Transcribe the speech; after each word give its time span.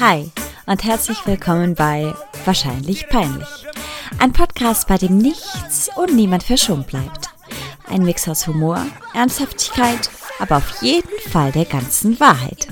Hi 0.00 0.30
und 0.66 0.82
herzlich 0.82 1.26
willkommen 1.26 1.74
bei 1.74 2.14
Wahrscheinlich 2.46 3.06
Peinlich. 3.08 3.66
Ein 4.18 4.32
Podcast, 4.32 4.88
bei 4.88 4.96
dem 4.96 5.18
nichts 5.18 5.90
und 5.94 6.14
niemand 6.14 6.42
verschont 6.42 6.86
bleibt. 6.86 7.28
Ein 7.86 8.04
Mix 8.04 8.26
aus 8.26 8.46
Humor, 8.46 8.86
Ernsthaftigkeit, 9.12 10.08
aber 10.38 10.56
auf 10.56 10.80
jeden 10.80 11.18
Fall 11.30 11.52
der 11.52 11.66
ganzen 11.66 12.18
Wahrheit. 12.18 12.68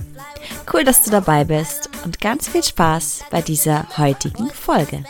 Cool, 0.73 0.85
dass 0.85 1.05
du 1.05 1.11
dabei 1.11 1.45
bist 1.45 1.91
und 2.07 2.19
ganz 2.19 2.49
viel 2.49 2.63
Spaß 2.63 3.27
bei 3.31 3.43
dieser 3.43 3.99
heutigen 3.99 4.49
Folge. 4.49 5.05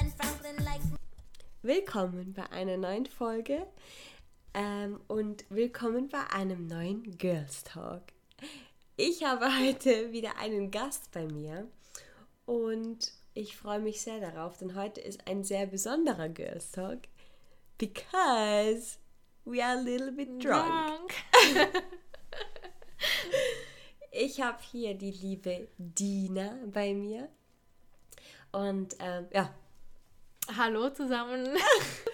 Willkommen 1.62 2.34
bei 2.34 2.50
einer 2.50 2.78
neuen 2.78 3.06
Folge 3.06 3.64
ähm, 4.54 4.98
und 5.06 5.44
willkommen 5.50 6.08
bei 6.08 6.36
einem 6.36 6.66
neuen 6.66 7.16
Girls 7.16 7.62
Talk. 7.62 8.02
Ich 8.96 9.22
habe 9.22 9.46
heute 9.60 10.10
wieder 10.10 10.36
einen 10.40 10.72
Gast 10.72 11.12
bei 11.12 11.24
mir 11.24 11.68
und 12.48 13.12
ich 13.34 13.58
freue 13.58 13.78
mich 13.78 14.00
sehr 14.00 14.20
darauf, 14.20 14.56
denn 14.56 14.74
heute 14.74 15.02
ist 15.02 15.28
ein 15.28 15.44
sehr 15.44 15.66
besonderer 15.66 16.30
Girls 16.30 16.72
Talk 16.72 17.00
because 17.76 18.96
we 19.44 19.62
are 19.62 19.78
a 19.78 19.82
little 19.82 20.10
bit 20.10 20.42
drunk. 20.42 21.12
ich 24.12 24.40
habe 24.40 24.58
hier 24.72 24.94
die 24.94 25.10
liebe 25.10 25.68
Dina 25.76 26.56
bei 26.72 26.94
mir 26.94 27.28
und 28.50 28.96
ähm, 28.98 29.26
ja. 29.30 29.54
Hallo 30.56 30.88
zusammen. 30.88 31.46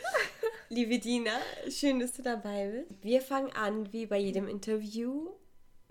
Liebe 0.69 0.99
Dina, 0.99 1.39
schön, 1.71 2.01
dass 2.01 2.13
du 2.15 2.23
dabei 2.23 2.85
bist. 2.89 3.05
Wir 3.05 3.23
fangen 3.23 3.53
an, 3.53 3.93
wie 3.93 4.07
bei 4.07 4.19
jedem 4.19 4.49
Interview, 4.49 5.31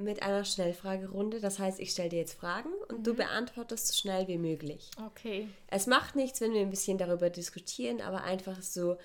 mit 0.04 0.22
einer 0.22 0.46
Schnellfragerunde. 0.46 1.40
Das 1.40 1.60
heißt, 1.60 1.80
ich 1.80 1.92
stelle 1.92 2.10
dir 2.10 2.20
jetzt 2.20 2.34
Fragen 2.40 2.70
und 2.90 3.00
mhm. 3.00 3.04
du 3.04 3.14
beantwortest 3.16 3.88
so 3.88 3.94
schnell 3.94 4.28
wie 4.28 4.38
möglich. 4.38 4.92
Okay. 5.06 5.48
Es 5.68 5.88
macht 5.88 6.16
nichts, 6.16 6.42
wenn 6.42 6.54
wir 6.54 6.62
ein 6.62 6.70
bisschen 6.70 6.98
darüber 6.98 7.30
diskutieren, 7.30 8.02
aber 8.02 8.24
einfach 8.24 8.62
so 8.62 8.98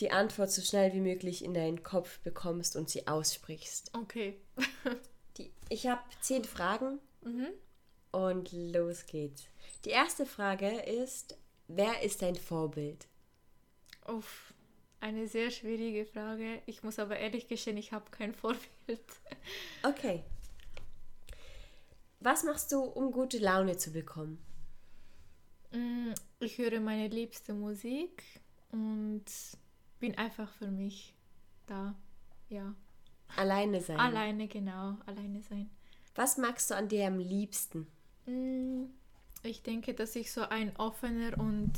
die 0.00 0.10
Antwort 0.10 0.50
so 0.50 0.62
schnell 0.62 0.92
wie 0.92 1.00
möglich 1.00 1.44
in 1.44 1.54
deinen 1.54 1.82
Kopf 1.82 2.18
bekommst 2.20 2.76
und 2.76 2.90
sie 2.90 3.06
aussprichst. 3.06 3.92
Okay. 3.94 4.36
die, 5.38 5.52
ich 5.68 5.86
habe 5.86 6.02
zehn 6.20 6.44
Fragen 6.44 6.98
mhm. 7.22 7.48
und 8.12 8.52
los 8.52 9.06
geht's. 9.06 9.44
Die 9.84 9.90
erste 9.90 10.26
Frage 10.26 10.68
ist, 10.68 11.38
wer 11.68 12.02
ist 12.02 12.22
dein 12.22 12.34
Vorbild? 12.34 13.06
Uff. 14.06 14.52
Eine 15.00 15.28
sehr 15.28 15.50
schwierige 15.50 16.06
Frage. 16.06 16.62
Ich 16.66 16.82
muss 16.82 16.98
aber 16.98 17.18
ehrlich 17.18 17.48
gestehen, 17.48 17.76
ich 17.76 17.92
habe 17.92 18.10
kein 18.10 18.34
Vorbild. 18.34 19.00
Okay. 19.82 20.24
Was 22.20 22.44
machst 22.44 22.72
du, 22.72 22.80
um 22.80 23.12
gute 23.12 23.38
Laune 23.38 23.76
zu 23.76 23.92
bekommen? 23.92 24.38
Mm, 25.72 26.12
ich 26.40 26.58
höre 26.58 26.80
meine 26.80 27.08
liebste 27.08 27.52
Musik 27.52 28.22
und 28.72 29.24
bin 30.00 30.16
einfach 30.16 30.50
für 30.54 30.68
mich 30.68 31.14
da. 31.66 31.94
Ja. 32.48 32.74
Alleine 33.36 33.80
sein. 33.80 33.98
Alleine, 33.98 34.48
genau. 34.48 34.96
Alleine 35.06 35.42
sein. 35.42 35.70
Was 36.14 36.38
magst 36.38 36.70
du 36.70 36.76
an 36.76 36.88
dir 36.88 37.06
am 37.06 37.18
liebsten? 37.18 37.86
Mm, 38.24 38.84
ich 39.42 39.62
denke, 39.62 39.94
dass 39.94 40.16
ich 40.16 40.32
so 40.32 40.42
ein 40.42 40.74
offener 40.76 41.38
und 41.38 41.72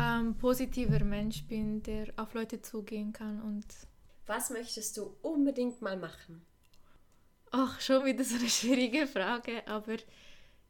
ähm, 0.00 0.34
positiver 0.36 1.04
Mensch 1.04 1.44
bin, 1.44 1.82
der 1.82 2.08
auf 2.16 2.34
Leute 2.34 2.62
zugehen 2.62 3.12
kann 3.12 3.40
und. 3.42 3.64
Was 4.26 4.50
möchtest 4.50 4.96
du 4.96 5.16
unbedingt 5.22 5.82
mal 5.82 5.96
machen? 5.96 6.44
Ach, 7.50 7.80
schon 7.80 8.04
wieder 8.04 8.22
so 8.22 8.36
eine 8.36 8.48
schwierige 8.48 9.06
Frage, 9.06 9.66
aber 9.66 9.96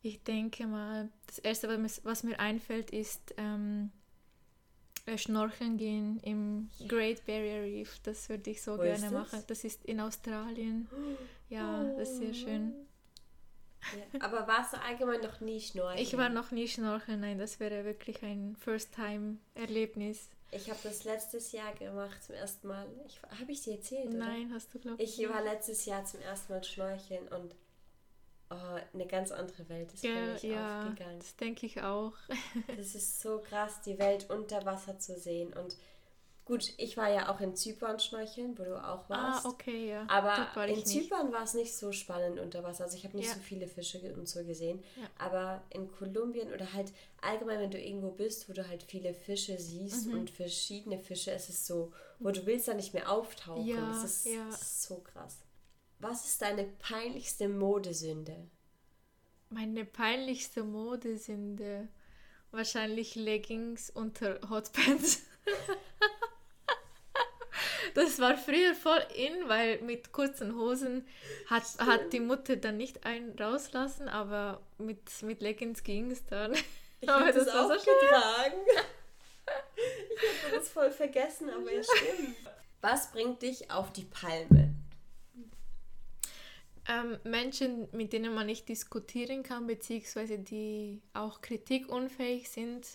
ich 0.02 0.22
denke 0.22 0.66
mal, 0.66 1.10
das 1.26 1.38
Erste, 1.38 1.68
was 2.04 2.22
mir 2.22 2.40
einfällt, 2.40 2.90
ist 2.90 3.34
ähm, 3.36 3.90
äh, 5.06 5.18
Schnorcheln 5.18 5.76
gehen 5.76 6.20
im 6.22 6.70
Great 6.88 7.24
Barrier 7.26 7.62
Reef. 7.62 7.98
Das 8.02 8.28
würde 8.28 8.50
ich 8.50 8.62
so 8.62 8.78
Wo 8.78 8.82
gerne 8.82 9.10
machen. 9.10 9.42
Das 9.46 9.64
ist 9.64 9.84
in 9.84 10.00
Australien. 10.00 10.88
Ja, 11.50 11.82
das 11.82 12.10
ist 12.10 12.18
sehr 12.18 12.32
schön. 12.32 12.72
Ja. 14.12 14.20
Aber 14.20 14.46
warst 14.46 14.72
du 14.72 14.80
allgemein 14.80 15.20
noch 15.20 15.40
nie 15.40 15.60
schnorcheln? 15.60 16.02
Ich 16.02 16.16
war 16.16 16.28
noch 16.28 16.50
nie 16.50 16.68
schnorcheln, 16.68 17.20
nein, 17.20 17.38
das 17.38 17.60
wäre 17.60 17.84
wirklich 17.84 18.22
ein 18.22 18.56
First-Time-Erlebnis. 18.56 20.28
Ich 20.52 20.68
habe 20.68 20.80
das 20.82 21.04
letztes 21.04 21.52
Jahr 21.52 21.72
gemacht 21.74 22.22
zum 22.24 22.34
ersten 22.34 22.68
Mal. 22.68 22.86
Habe 23.38 23.52
ich 23.52 23.62
dir 23.62 23.74
erzählt? 23.74 24.08
Oder? 24.08 24.18
Nein, 24.18 24.50
hast 24.52 24.74
du 24.74 24.78
glaube 24.78 25.02
ich. 25.02 25.20
Ich 25.20 25.28
war 25.28 25.42
letztes 25.42 25.86
Jahr 25.86 26.04
zum 26.04 26.20
ersten 26.20 26.52
Mal 26.52 26.64
schnorcheln 26.64 27.28
und 27.28 27.54
oh, 28.50 28.78
eine 28.92 29.06
ganz 29.06 29.30
andere 29.30 29.68
Welt 29.68 29.92
ist 29.92 30.02
ja, 30.02 30.12
für 30.12 30.32
mich 30.32 30.42
ja, 30.42 30.80
aufgegangen. 30.80 31.18
Das 31.20 31.36
denke 31.36 31.66
ich 31.66 31.82
auch. 31.82 32.14
das 32.76 32.94
ist 32.94 33.20
so 33.20 33.38
krass, 33.38 33.80
die 33.82 33.98
Welt 33.98 34.28
unter 34.28 34.64
Wasser 34.64 34.98
zu 34.98 35.18
sehen 35.18 35.52
und 35.52 35.76
Gut, 36.50 36.74
ich 36.78 36.96
war 36.96 37.08
ja 37.08 37.32
auch 37.32 37.40
in 37.40 37.54
Zypern 37.54 38.00
schnorcheln, 38.00 38.58
wo 38.58 38.64
du 38.64 38.76
auch 38.76 39.04
ah, 39.04 39.08
warst. 39.08 39.46
Ah, 39.46 39.50
okay, 39.50 39.90
ja. 39.90 40.04
Aber 40.08 40.66
in 40.66 40.84
Zypern 40.84 41.32
war 41.32 41.44
es 41.44 41.54
nicht 41.54 41.72
so 41.72 41.92
spannend 41.92 42.40
unter 42.40 42.64
Wasser. 42.64 42.82
Also 42.82 42.96
ich 42.96 43.04
habe 43.04 43.16
nicht 43.16 43.28
ja. 43.28 43.34
so 43.34 43.38
viele 43.38 43.68
Fische 43.68 44.00
und 44.16 44.28
so 44.28 44.44
gesehen. 44.44 44.82
Ja. 44.96 45.08
Aber 45.16 45.62
in 45.70 45.88
Kolumbien 45.92 46.52
oder 46.52 46.72
halt 46.72 46.92
allgemein, 47.20 47.60
wenn 47.60 47.70
du 47.70 47.80
irgendwo 47.80 48.10
bist, 48.10 48.48
wo 48.48 48.52
du 48.52 48.66
halt 48.66 48.82
viele 48.82 49.14
Fische 49.14 49.60
siehst 49.60 50.08
mhm. 50.08 50.18
und 50.18 50.30
verschiedene 50.30 50.98
Fische, 50.98 51.30
es 51.30 51.50
ist 51.50 51.68
so, 51.68 51.92
wo 52.18 52.32
du 52.32 52.44
willst 52.46 52.66
da 52.66 52.74
nicht 52.74 52.94
mehr 52.94 53.12
auftauchen. 53.12 53.64
Ja, 53.64 53.86
das, 53.86 54.02
ist, 54.02 54.26
ja. 54.26 54.48
ist 54.48 54.82
so 54.82 54.96
krass. 54.96 55.38
Was 56.00 56.26
ist 56.26 56.42
deine 56.42 56.64
peinlichste 56.64 57.48
Modesünde? 57.48 58.50
Meine 59.50 59.84
peinlichste 59.84 60.64
Modesünde? 60.64 61.86
Wahrscheinlich 62.50 63.14
Leggings 63.14 63.88
unter 63.88 64.40
Hotpants. 64.50 65.22
das 68.00 68.18
war 68.18 68.36
früher 68.36 68.74
voll 68.74 69.02
in, 69.14 69.48
weil 69.48 69.80
mit 69.82 70.12
kurzen 70.12 70.56
Hosen 70.56 71.06
hat, 71.46 71.64
hat 71.78 72.12
die 72.12 72.20
Mutter 72.20 72.56
dann 72.56 72.76
nicht 72.76 73.04
einen 73.04 73.38
rauslassen, 73.38 74.08
aber 74.08 74.60
mit, 74.78 75.00
mit 75.22 75.40
Leggings 75.42 75.82
ging 75.82 76.10
es 76.10 76.24
dann. 76.26 76.54
Ich 77.02 77.08
habe 77.08 77.32
das, 77.32 77.46
das 77.46 77.54
auch 77.54 77.68
so 77.68 77.74
getragen. 77.74 78.60
ich 78.66 80.44
habe 80.44 80.56
das 80.56 80.68
voll 80.68 80.90
vergessen, 80.90 81.48
aber 81.50 81.72
ja 81.72 81.82
stimmt. 81.82 82.36
Was 82.80 83.10
bringt 83.10 83.42
dich 83.42 83.70
auf 83.70 83.92
die 83.92 84.04
Palme? 84.04 84.74
Ähm, 86.88 87.18
Menschen, 87.24 87.88
mit 87.92 88.12
denen 88.12 88.34
man 88.34 88.46
nicht 88.46 88.68
diskutieren 88.68 89.42
kann, 89.42 89.66
beziehungsweise 89.66 90.38
die 90.38 91.00
auch 91.12 91.40
kritikunfähig 91.40 92.50
sind 92.50 92.86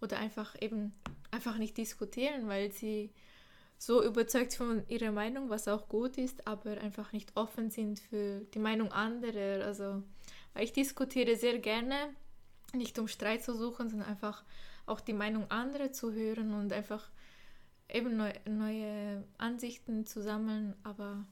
oder 0.00 0.18
einfach 0.18 0.54
eben 0.60 0.94
einfach 1.30 1.58
nicht 1.58 1.76
diskutieren, 1.76 2.48
weil 2.48 2.72
sie 2.72 3.10
so 3.78 4.02
überzeugt 4.02 4.54
von 4.54 4.86
ihrer 4.88 5.12
Meinung, 5.12 5.50
was 5.50 5.68
auch 5.68 5.88
gut 5.88 6.18
ist, 6.18 6.46
aber 6.46 6.78
einfach 6.78 7.12
nicht 7.12 7.36
offen 7.36 7.70
sind 7.70 8.00
für 8.00 8.40
die 8.54 8.58
Meinung 8.58 8.92
anderer. 8.92 9.64
Also, 9.64 10.02
weil 10.54 10.64
ich 10.64 10.72
diskutiere 10.72 11.36
sehr 11.36 11.58
gerne, 11.58 11.94
nicht 12.72 12.98
um 12.98 13.08
Streit 13.08 13.44
zu 13.44 13.54
suchen, 13.54 13.88
sondern 13.88 14.08
einfach 14.08 14.44
auch 14.86 15.00
die 15.00 15.12
Meinung 15.12 15.50
anderer 15.50 15.92
zu 15.92 16.12
hören 16.12 16.54
und 16.54 16.72
einfach 16.72 17.10
eben 17.88 18.16
neu, 18.16 18.32
neue 18.46 19.24
Ansichten 19.38 20.06
zu 20.06 20.22
sammeln, 20.22 20.74
aber 20.82 21.24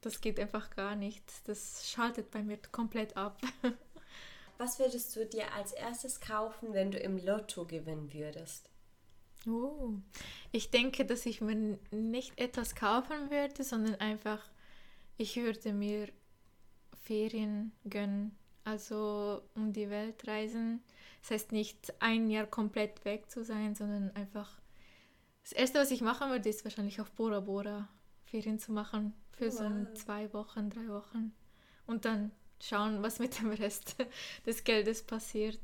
das 0.00 0.20
geht 0.20 0.38
einfach 0.38 0.70
gar 0.70 0.94
nicht. 0.94 1.24
Das 1.48 1.88
schaltet 1.88 2.30
bei 2.30 2.42
mir 2.42 2.58
komplett 2.70 3.16
ab. 3.16 3.40
Was 4.58 4.78
würdest 4.78 5.14
du 5.16 5.26
dir 5.26 5.52
als 5.54 5.72
erstes 5.72 6.20
kaufen, 6.20 6.72
wenn 6.72 6.90
du 6.90 6.98
im 6.98 7.18
Lotto 7.18 7.64
gewinnen 7.64 8.12
würdest? 8.12 8.70
Oh, 9.46 9.94
ich 10.52 10.70
denke, 10.70 11.04
dass 11.04 11.26
ich 11.26 11.40
mir 11.40 11.78
nicht 11.90 12.38
etwas 12.38 12.74
kaufen 12.74 13.30
würde, 13.30 13.62
sondern 13.62 13.94
einfach, 13.96 14.42
ich 15.16 15.36
würde 15.36 15.72
mir 15.72 16.08
Ferien 17.02 17.72
gönnen, 17.88 18.36
also 18.64 19.42
um 19.54 19.72
die 19.72 19.90
Welt 19.90 20.26
reisen. 20.26 20.82
Das 21.22 21.30
heißt 21.30 21.52
nicht 21.52 21.94
ein 22.00 22.30
Jahr 22.30 22.46
komplett 22.46 23.04
weg 23.04 23.30
zu 23.30 23.44
sein, 23.44 23.74
sondern 23.74 24.10
einfach 24.14 24.60
das 25.48 25.52
Erste, 25.52 25.78
was 25.78 25.90
ich 25.90 26.02
machen 26.02 26.30
würde, 26.30 26.46
ist 26.48 26.64
wahrscheinlich 26.64 27.00
auf 27.00 27.10
Bora 27.12 27.40
Bora 27.40 27.88
Ferien 28.26 28.58
zu 28.58 28.70
machen 28.70 29.14
für 29.32 29.46
wow. 29.46 29.54
so 29.54 29.94
zwei 29.94 30.30
Wochen, 30.34 30.68
drei 30.68 30.86
Wochen 30.88 31.32
und 31.86 32.04
dann 32.04 32.32
schauen, 32.60 33.02
was 33.02 33.18
mit 33.18 33.38
dem 33.38 33.50
Rest 33.50 33.96
des 34.46 34.62
Geldes 34.62 35.02
passiert. 35.02 35.62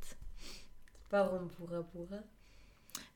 Warum 1.11 1.49
Bora 1.49 1.83
Bora? 1.83 2.25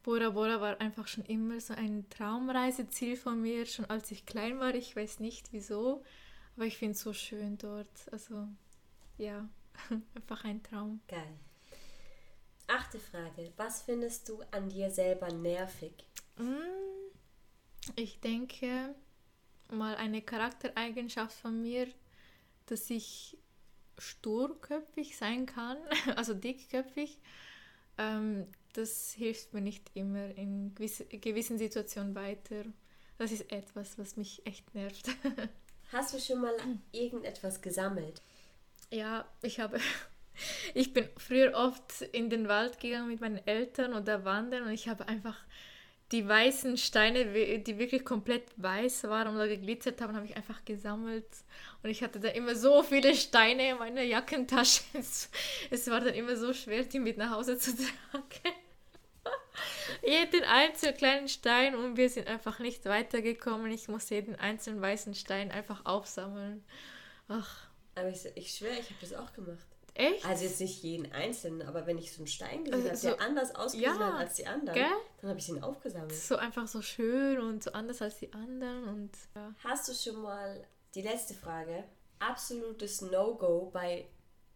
Bora 0.08 0.31
Bora 0.31 0.58
war 0.58 0.81
einfach 0.81 1.06
schon 1.06 1.26
immer 1.26 1.60
so 1.60 1.75
ein 1.75 2.08
Traumreiseziel 2.08 3.14
von 3.14 3.43
mir, 3.43 3.66
schon 3.66 3.84
als 3.90 4.10
ich 4.10 4.25
klein 4.25 4.58
war. 4.58 4.75
Ich 4.75 4.96
weiß 4.96 5.20
nicht 5.20 5.52
wieso, 5.52 6.02
aber 6.56 6.64
ich 6.64 6.78
finde 6.78 6.93
es 6.93 7.02
so 7.02 7.12
schön 7.12 7.58
dort. 7.58 7.90
Also 8.10 8.49
ja, 9.19 9.46
einfach 10.14 10.44
ein 10.44 10.62
Traum. 10.62 11.00
Geil. 11.08 11.34
Achte 12.69 12.99
Frage. 12.99 13.52
Was 13.58 13.82
findest 13.82 14.31
du 14.31 14.40
an 14.50 14.70
dir 14.70 14.90
selber 14.90 15.31
nervig? 15.31 15.93
Mm, 16.38 17.12
ich 17.94 18.19
denke 18.20 18.94
mal 19.70 19.94
eine 19.96 20.22
Charaktereigenschaft 20.22 21.37
von 21.37 21.60
mir, 21.60 21.87
dass 22.64 22.88
ich 22.88 23.37
sturköpfig 23.99 25.19
sein 25.19 25.44
kann, 25.44 25.76
also 26.16 26.32
dickköpfig. 26.32 27.19
Ähm, 27.99 28.46
das 28.79 29.13
hilft 29.13 29.53
mir 29.53 29.61
nicht 29.61 29.91
immer 29.95 30.31
in 30.37 30.73
gewisse, 30.75 31.05
gewissen 31.07 31.59
Situationen 31.59 32.15
weiter. 32.15 32.65
Das 33.19 33.33
ist 33.33 33.51
etwas, 33.51 33.99
was 33.99 34.17
mich 34.17 34.47
echt 34.47 34.73
nervt. 34.73 35.09
Hast 35.93 36.15
du 36.15 36.21
schon 36.21 36.41
mal 36.41 36.55
irgendetwas 36.93 37.61
gesammelt? 37.61 38.23
Ja, 38.91 39.27
ich 39.43 39.61
habe. 39.61 39.81
Ich 40.73 40.93
bin 40.93 41.09
früher 41.17 41.53
oft 41.57 42.03
in 42.13 42.31
den 42.31 42.47
Wald 42.47 42.79
gegangen 42.79 43.09
mit 43.09 43.21
meinen 43.21 43.45
Eltern 43.45 43.93
oder 43.93 44.25
wandern 44.25 44.63
und 44.63 44.71
ich 44.71 44.89
habe 44.89 45.09
einfach 45.09 45.37
die 46.13 46.27
weißen 46.27 46.77
Steine, 46.77 47.59
die 47.59 47.79
wirklich 47.79 48.05
komplett 48.05 48.45
weiß 48.57 49.05
waren 49.05 49.35
oder 49.35 49.49
geglitzert 49.49 50.01
haben, 50.01 50.15
habe 50.15 50.27
ich 50.27 50.37
einfach 50.37 50.65
gesammelt. 50.65 51.27
Und 51.83 51.91
ich 51.91 52.03
hatte 52.03 52.19
da 52.19 52.29
immer 52.29 52.55
so 52.55 52.85
viele 52.85 53.17
Steine 53.17 53.71
in 53.71 53.79
meiner 53.79 54.03
Jackentasche. 54.03 54.83
Es 55.71 55.91
war 55.91 56.01
dann 56.01 56.15
immer 56.15 56.37
so 56.37 56.53
schwer, 56.53 56.85
die 56.85 56.99
mit 56.99 57.19
nach 57.19 57.33
Hause 57.33 57.59
zu 57.59 57.73
tragen. 57.77 58.57
Jeden 60.02 60.44
einzelnen 60.44 60.96
kleinen 60.96 61.28
Stein 61.28 61.75
und 61.75 61.96
wir 61.96 62.08
sind 62.08 62.26
einfach 62.26 62.58
nicht 62.58 62.84
weitergekommen. 62.84 63.70
Ich 63.70 63.88
musste 63.88 64.14
jeden 64.16 64.37
einzelnen 64.37 64.81
weißen 64.81 65.14
Stein 65.14 65.50
einfach 65.50 65.84
aufsammeln. 65.87 66.64
Ach. 67.28 67.69
Aber 67.94 68.08
ich, 68.08 68.25
ich 68.34 68.52
schwöre, 68.52 68.78
ich 68.78 68.90
habe 68.90 69.00
das 69.00 69.14
auch 69.14 69.32
gemacht. 69.32 69.66
Echt? 69.94 70.25
Also 70.25 70.44
jetzt 70.44 70.60
nicht 70.60 70.82
jeden 70.84 71.10
einzelnen, 71.10 71.62
aber 71.66 71.84
wenn 71.87 71.99
ich 71.99 72.12
so 72.12 72.19
einen 72.19 72.28
Stein 72.28 72.64
gesehen 72.64 72.82
habe, 72.82 72.90
Also 72.90 73.08
der 73.08 73.20
anders 73.20 73.55
ausgesehen 73.56 73.99
ja, 73.99 74.12
hat 74.12 74.20
als 74.20 74.34
die 74.34 74.46
anderen, 74.46 74.78
gell? 74.78 74.96
dann 75.20 75.31
habe 75.31 75.40
ich 75.40 75.49
ihn 75.49 75.60
aufgesammelt. 75.60 76.14
So 76.14 76.37
einfach 76.37 76.69
so 76.69 76.81
schön 76.82 77.40
und 77.40 77.64
so 77.64 77.72
anders 77.72 78.00
als 78.00 78.19
die 78.19 78.32
anderen 78.32 78.84
und 78.84 79.10
ja. 79.34 79.52
Hast 79.64 79.88
du 79.88 79.93
schon 79.93 80.22
mal 80.22 80.64
die 80.94 81.02
letzte 81.02 81.34
Frage? 81.34 81.82
Absolutes 82.20 83.00
No-Go 83.00 83.70
bei 83.72 84.06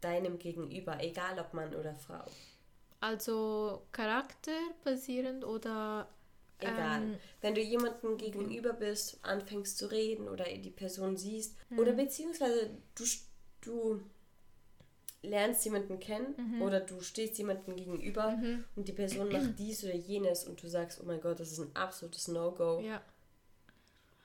deinem 0.00 0.38
Gegenüber, 0.38 1.02
egal 1.02 1.36
ob 1.40 1.52
Mann 1.54 1.74
oder 1.74 1.94
Frau. 1.96 2.24
Also 3.02 3.82
charakterbasierend 3.92 5.44
oder 5.44 6.08
Egal. 6.60 7.02
Ähm, 7.02 7.16
Wenn 7.40 7.56
du 7.56 7.60
jemandem 7.60 8.16
gegenüber 8.16 8.72
bist, 8.72 9.18
anfängst 9.22 9.76
zu 9.78 9.90
reden 9.90 10.28
oder 10.28 10.44
die 10.44 10.70
Person 10.70 11.16
siehst 11.16 11.56
Hm. 11.70 11.78
oder 11.80 11.92
beziehungsweise 11.92 12.70
du, 12.94 13.04
du 13.62 14.00
lernst 15.22 15.64
jemanden 15.64 15.98
kennen 15.98 16.34
Mhm. 16.36 16.62
oder 16.62 16.78
du 16.80 17.00
stehst 17.00 17.36
jemandem 17.38 17.74
gegenüber 17.74 18.38
und 18.76 18.86
die 18.86 18.92
Person 18.92 19.30
macht 19.32 19.58
dies 19.58 19.82
oder 19.82 19.94
jenes 19.96 20.44
und 20.44 20.62
du 20.62 20.68
sagst, 20.68 21.00
oh 21.02 21.04
mein 21.04 21.20
Gott, 21.20 21.40
das 21.40 21.50
ist 21.50 21.58
ein 21.58 21.74
absolutes 21.74 22.28
No-Go. 22.28 22.78
ja. 22.80 23.02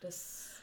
Das 0.01 0.57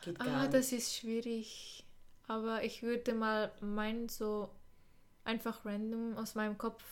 geht 0.00 0.18
gar 0.18 0.28
Ah, 0.28 0.40
nicht. 0.44 0.54
das 0.54 0.72
ist 0.72 0.96
schwierig. 0.96 1.84
Aber 2.26 2.64
ich 2.64 2.82
würde 2.82 3.12
mal 3.12 3.52
meinen, 3.60 4.08
so 4.08 4.48
einfach 5.24 5.62
random 5.66 6.16
aus 6.16 6.34
meinem 6.34 6.56
Kopf, 6.56 6.82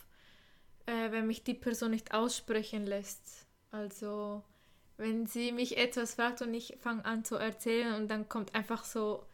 äh, 0.89 1.13
wenn 1.13 1.27
mich 1.27 1.45
die 1.45 1.55
Person 1.55 1.91
nicht 1.91 2.15
aussprechen 2.15 2.87
lässt. 2.87 3.47
Also, 3.71 4.43
wenn 4.97 5.27
sie 5.27 5.53
mich 5.53 5.77
etwas 5.77 6.15
fragt 6.15 6.41
und 6.41 6.55
ich 6.55 6.79
fange 6.81 7.05
an 7.05 7.25
zu 7.25 7.37
erzählen 7.37 7.95
und 7.95 8.09
dann 8.09 8.29
kommt 8.29 8.55
einfach 8.55 8.85
so, 8.85 9.27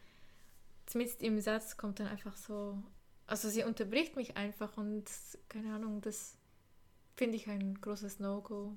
zumindest 0.86 1.22
im 1.22 1.40
Satz 1.40 1.76
kommt 1.76 2.00
dann 2.00 2.08
einfach 2.08 2.36
so, 2.36 2.82
also 3.26 3.48
sie 3.48 3.62
unterbricht 3.62 4.16
mich 4.16 4.36
einfach 4.36 4.76
und 4.76 5.04
keine 5.48 5.72
Ahnung, 5.74 6.00
das 6.00 6.36
finde 7.14 7.36
ich 7.36 7.46
ein 7.48 7.80
großes 7.80 8.18
No-Go. 8.18 8.76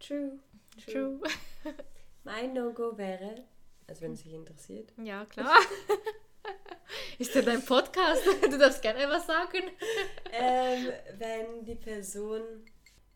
True. 0.00 0.40
True. 0.84 1.20
Mein 2.24 2.54
No-Go 2.54 2.98
wäre, 2.98 3.44
also 3.86 4.02
wenn 4.02 4.12
es 4.14 4.24
dich 4.24 4.34
interessiert, 4.34 4.92
Ja, 5.02 5.24
klar. 5.26 5.54
Ist 7.22 7.34
ja 7.36 7.42
dein 7.42 7.64
Podcast? 7.64 8.22
Du 8.50 8.58
darfst 8.58 8.82
gerne 8.82 9.08
was 9.08 9.26
sagen. 9.26 9.62
ähm, 10.32 10.92
wenn 11.18 11.64
die 11.64 11.76
Person 11.76 12.42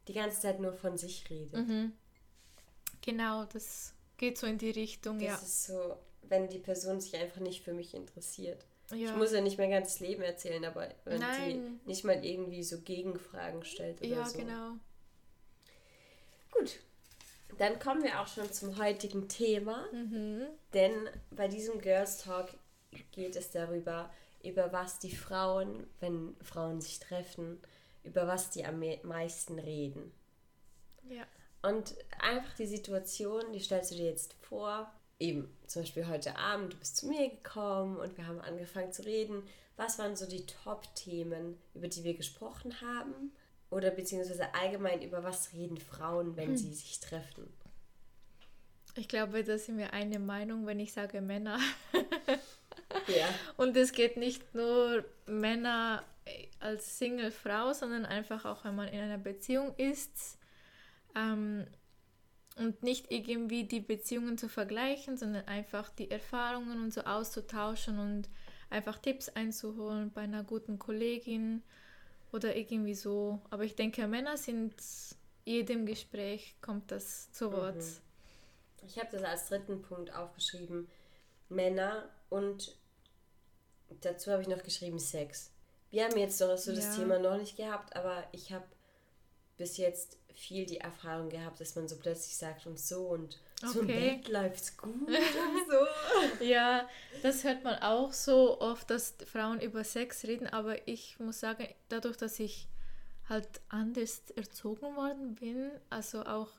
die 0.06 0.12
ganze 0.12 0.40
Zeit 0.40 0.60
nur 0.60 0.72
von 0.72 0.96
sich 0.96 1.28
redet. 1.28 1.54
Mhm. 1.66 1.92
Genau, 3.02 3.44
das 3.46 3.92
geht 4.16 4.38
so 4.38 4.46
in 4.46 4.58
die 4.58 4.70
Richtung, 4.70 5.18
Das 5.18 5.26
ja. 5.28 5.34
ist 5.34 5.66
so, 5.66 5.96
wenn 6.22 6.48
die 6.48 6.58
Person 6.60 7.00
sich 7.00 7.16
einfach 7.16 7.40
nicht 7.40 7.62
für 7.64 7.72
mich 7.72 7.94
interessiert. 7.94 8.64
ja. 8.92 9.10
Ich 9.10 9.16
muss 9.16 9.32
ja 9.32 9.40
nicht 9.40 9.58
mein 9.58 9.70
ganzes 9.70 9.98
Leben 10.00 10.22
erzählen, 10.22 10.64
aber 10.64 10.88
wenn 11.04 11.18
Nein. 11.20 11.80
sie 11.84 11.88
nicht 11.88 12.04
mal 12.04 12.24
irgendwie 12.24 12.62
so 12.62 12.80
Gegenfragen 12.80 13.64
stellt 13.64 14.00
oder 14.00 14.08
ja, 14.08 14.24
so. 14.24 14.38
genau. 14.38 14.70
Gut. 16.52 16.78
Dann 17.58 17.78
kommen 17.80 18.02
wir 18.02 18.20
auch 18.20 18.28
schon 18.28 18.52
zum 18.52 18.78
heutigen 18.78 19.28
Thema, 19.28 19.86
Mhm. 19.92 20.46
denn 20.74 21.08
bei 21.30 21.48
diesem 21.48 21.80
Girls 21.80 22.18
Talk 22.18 22.48
geht 23.12 23.36
es 23.36 23.50
darüber, 23.50 24.10
über 24.42 24.72
was 24.72 24.98
die 24.98 25.14
Frauen, 25.14 25.86
wenn 26.00 26.36
Frauen 26.42 26.80
sich 26.80 26.98
treffen, 27.00 27.58
über 28.04 28.26
was 28.26 28.50
die 28.50 28.64
am 28.64 28.78
me- 28.78 29.00
meisten 29.02 29.58
reden. 29.58 30.12
Ja. 31.08 31.24
Und 31.62 31.94
einfach 32.20 32.54
die 32.54 32.66
Situation, 32.66 33.52
die 33.52 33.60
stellst 33.60 33.90
du 33.90 33.96
dir 33.96 34.06
jetzt 34.06 34.34
vor, 34.34 34.92
eben 35.18 35.48
zum 35.66 35.82
Beispiel 35.82 36.06
heute 36.06 36.36
Abend, 36.36 36.74
du 36.74 36.76
bist 36.76 36.96
zu 36.98 37.06
mir 37.08 37.30
gekommen 37.30 37.96
und 37.96 38.16
wir 38.16 38.26
haben 38.26 38.40
angefangen 38.40 38.92
zu 38.92 39.04
reden. 39.04 39.42
Was 39.76 39.98
waren 39.98 40.16
so 40.16 40.26
die 40.26 40.46
Top-Themen, 40.46 41.58
über 41.74 41.88
die 41.88 42.04
wir 42.04 42.14
gesprochen 42.14 42.80
haben? 42.80 43.32
Oder 43.70 43.90
beziehungsweise 43.90 44.54
allgemein, 44.54 45.02
über 45.02 45.24
was 45.24 45.52
reden 45.52 45.76
Frauen, 45.78 46.36
wenn 46.36 46.56
sie 46.56 46.72
sich 46.72 47.00
treffen? 47.00 47.52
Ich 48.94 49.08
glaube, 49.08 49.42
da 49.42 49.58
sind 49.58 49.76
wir 49.76 49.92
eine 49.92 50.18
Meinung, 50.18 50.66
wenn 50.66 50.80
ich 50.80 50.92
sage 50.92 51.20
Männer. 51.20 51.58
Ja. 53.08 53.28
Und 53.56 53.76
es 53.76 53.92
geht 53.92 54.16
nicht 54.16 54.54
nur 54.54 55.04
Männer 55.26 56.04
als 56.60 56.98
Single-Frau, 56.98 57.72
sondern 57.72 58.04
einfach 58.04 58.44
auch, 58.44 58.64
wenn 58.64 58.74
man 58.74 58.88
in 58.88 59.00
einer 59.00 59.18
Beziehung 59.18 59.74
ist. 59.76 60.38
Ähm, 61.14 61.66
und 62.56 62.82
nicht 62.82 63.12
irgendwie 63.12 63.64
die 63.64 63.80
Beziehungen 63.80 64.38
zu 64.38 64.48
vergleichen, 64.48 65.18
sondern 65.18 65.46
einfach 65.46 65.90
die 65.90 66.10
Erfahrungen 66.10 66.82
und 66.82 66.92
so 66.92 67.02
auszutauschen 67.02 67.98
und 67.98 68.30
einfach 68.70 68.98
Tipps 68.98 69.28
einzuholen 69.28 70.10
bei 70.10 70.22
einer 70.22 70.42
guten 70.42 70.78
Kollegin 70.78 71.62
oder 72.32 72.56
irgendwie 72.56 72.94
so. 72.94 73.42
Aber 73.50 73.64
ich 73.64 73.76
denke, 73.76 74.06
Männer 74.08 74.38
sind 74.38 74.74
jedem 75.44 75.86
Gespräch 75.86 76.56
kommt 76.60 76.90
das 76.90 77.30
zu 77.32 77.52
Wort. 77.52 77.82
Ich 78.86 78.98
habe 78.98 79.08
das 79.12 79.22
als 79.22 79.48
dritten 79.48 79.82
Punkt 79.82 80.12
aufgeschrieben. 80.14 80.88
Männer 81.48 82.08
und 82.30 82.76
dazu 84.00 84.30
habe 84.32 84.42
ich 84.42 84.48
noch 84.48 84.62
geschrieben 84.62 84.98
Sex. 84.98 85.50
Wir 85.90 86.04
haben 86.04 86.16
jetzt 86.18 86.40
noch 86.40 86.56
so 86.58 86.74
das 86.74 86.84
Ja. 86.84 86.96
Thema 86.96 87.18
noch 87.18 87.36
nicht 87.38 87.56
gehabt, 87.56 87.94
aber 87.96 88.24
ich 88.32 88.52
habe 88.52 88.64
bis 89.56 89.76
jetzt 89.76 90.18
viel 90.34 90.66
die 90.66 90.78
Erfahrung 90.78 91.30
gehabt, 91.30 91.60
dass 91.60 91.74
man 91.76 91.88
so 91.88 91.96
plötzlich 91.96 92.36
sagt 92.36 92.66
und 92.66 92.78
so 92.78 93.06
und 93.08 93.40
so 93.62 93.80
Okay. 93.80 93.80
im 93.80 93.86
Bett 94.22 94.28
läuft's 94.28 94.76
gut 94.76 94.92
und 95.08 95.70
so. 96.38 96.44
Ja, 96.44 96.86
das 97.22 97.42
hört 97.44 97.64
man 97.64 97.76
auch 97.76 98.12
so 98.12 98.60
oft, 98.60 98.90
dass 98.90 99.14
Frauen 99.24 99.60
über 99.60 99.82
Sex 99.82 100.24
reden, 100.24 100.46
aber 100.46 100.86
ich 100.86 101.18
muss 101.20 101.40
sagen, 101.40 101.66
dadurch, 101.88 102.18
dass 102.18 102.38
ich 102.38 102.68
halt 103.30 103.48
anders 103.70 104.22
erzogen 104.36 104.94
worden 104.94 105.34
bin, 105.36 105.70
also 105.88 106.22
auch 106.26 106.50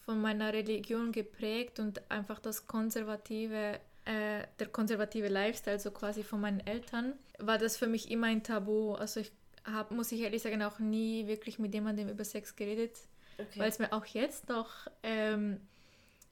von 0.00 0.20
meiner 0.20 0.52
Religion 0.52 1.12
geprägt 1.12 1.78
und 1.78 2.10
einfach 2.10 2.40
das 2.40 2.66
konservative, 2.66 3.78
äh, 4.10 4.46
der 4.58 4.68
konservative 4.68 5.28
Lifestyle, 5.28 5.78
so 5.78 5.90
quasi 5.90 6.22
von 6.24 6.40
meinen 6.40 6.60
Eltern, 6.66 7.14
war 7.38 7.58
das 7.58 7.76
für 7.76 7.86
mich 7.86 8.10
immer 8.10 8.26
ein 8.28 8.42
Tabu. 8.42 8.94
Also 8.94 9.20
ich 9.20 9.30
habe, 9.64 9.94
muss 9.94 10.10
ich 10.12 10.20
ehrlich 10.20 10.42
sagen, 10.42 10.62
auch 10.62 10.78
nie 10.78 11.26
wirklich 11.26 11.58
mit 11.58 11.74
jemandem 11.74 12.08
über 12.08 12.24
Sex 12.24 12.56
geredet, 12.56 12.96
Okay. 13.38 13.58
weil 13.60 13.68
es 13.70 13.78
mir 13.78 13.92
auch 13.92 14.04
jetzt 14.06 14.48
noch, 14.48 14.68
ähm, 15.02 15.60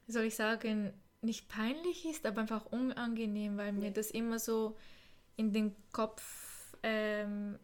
soll 0.09 0.25
ich 0.25 0.35
sagen, 0.37 0.93
nicht 1.23 1.49
peinlich 1.49 2.05
ist, 2.07 2.27
aber 2.27 2.41
einfach 2.43 2.67
unangenehm, 2.67 3.57
weil 3.57 3.73
mir 3.73 3.91
das 3.91 4.11
immer 4.11 4.39
so 4.39 4.77
in 5.37 5.53
den 5.53 5.75
Kopf 5.93 6.77
ähm, 6.83 7.59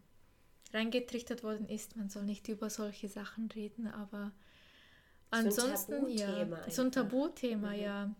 reingetrichtert 0.73 1.43
worden 1.43 1.67
ist, 1.69 1.95
man 1.95 2.09
soll 2.09 2.23
nicht 2.23 2.47
über 2.47 2.69
solche 2.69 3.07
Sachen 3.07 3.49
reden, 3.55 3.87
aber 3.87 4.31
So 5.31 5.39
ansonsten 5.39 6.07
ja, 6.09 6.27
Tabuthema 6.27 6.69
so 6.69 6.81
ein. 6.81 6.91
Tabuthema, 6.91 7.73
ja. 7.73 8.15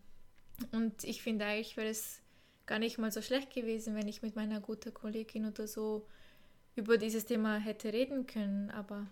Und 0.71 1.03
ich 1.03 1.21
finde 1.21 1.45
eigentlich 1.45 1.77
wäre 1.77 1.89
es 1.89 2.21
gar 2.65 2.79
nicht 2.79 2.97
mal 2.97 3.11
so 3.11 3.21
schlecht 3.21 3.53
gewesen, 3.53 3.95
wenn 3.95 4.07
ich 4.07 4.21
mit 4.21 4.35
meiner 4.35 4.59
guten 4.59 4.93
Kollegin 4.93 5.45
oder 5.45 5.67
so 5.67 6.07
über 6.75 6.97
dieses 6.97 7.25
Thema 7.25 7.57
hätte 7.57 7.93
reden 7.93 8.27
können, 8.27 8.71
aber 8.71 9.07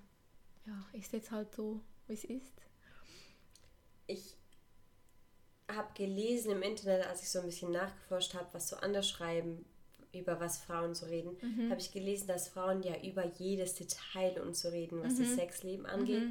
ja, 0.65 0.85
ist 0.93 1.13
jetzt 1.13 1.31
halt 1.31 1.55
so, 1.55 1.81
wie 2.07 2.13
es 2.13 2.23
ist. 2.25 2.53
ich 4.07 4.38
habe 5.69 5.93
gelesen 5.95 6.51
im 6.51 6.62
Internet, 6.62 7.07
als 7.07 7.21
ich 7.23 7.29
so 7.29 7.39
ein 7.39 7.45
bisschen 7.45 7.71
nachgeforscht 7.71 8.33
habe, 8.33 8.47
was 8.53 8.69
so 8.69 8.75
anders 8.77 9.09
schreiben, 9.09 9.65
über 10.12 10.39
was 10.39 10.59
Frauen 10.59 10.93
so 10.93 11.05
reden, 11.07 11.35
Mhm. 11.41 11.69
habe 11.69 11.79
ich 11.79 11.91
gelesen, 11.91 12.27
dass 12.27 12.50
Frauen 12.50 12.83
ja 12.83 12.95
über 13.01 13.25
jedes 13.25 13.73
Detail 13.75 14.41
und 14.41 14.55
so 14.55 14.69
reden, 14.69 15.01
was 15.01 15.17
das 15.17 15.33
Sexleben 15.33 15.85
angeht. 15.85 16.27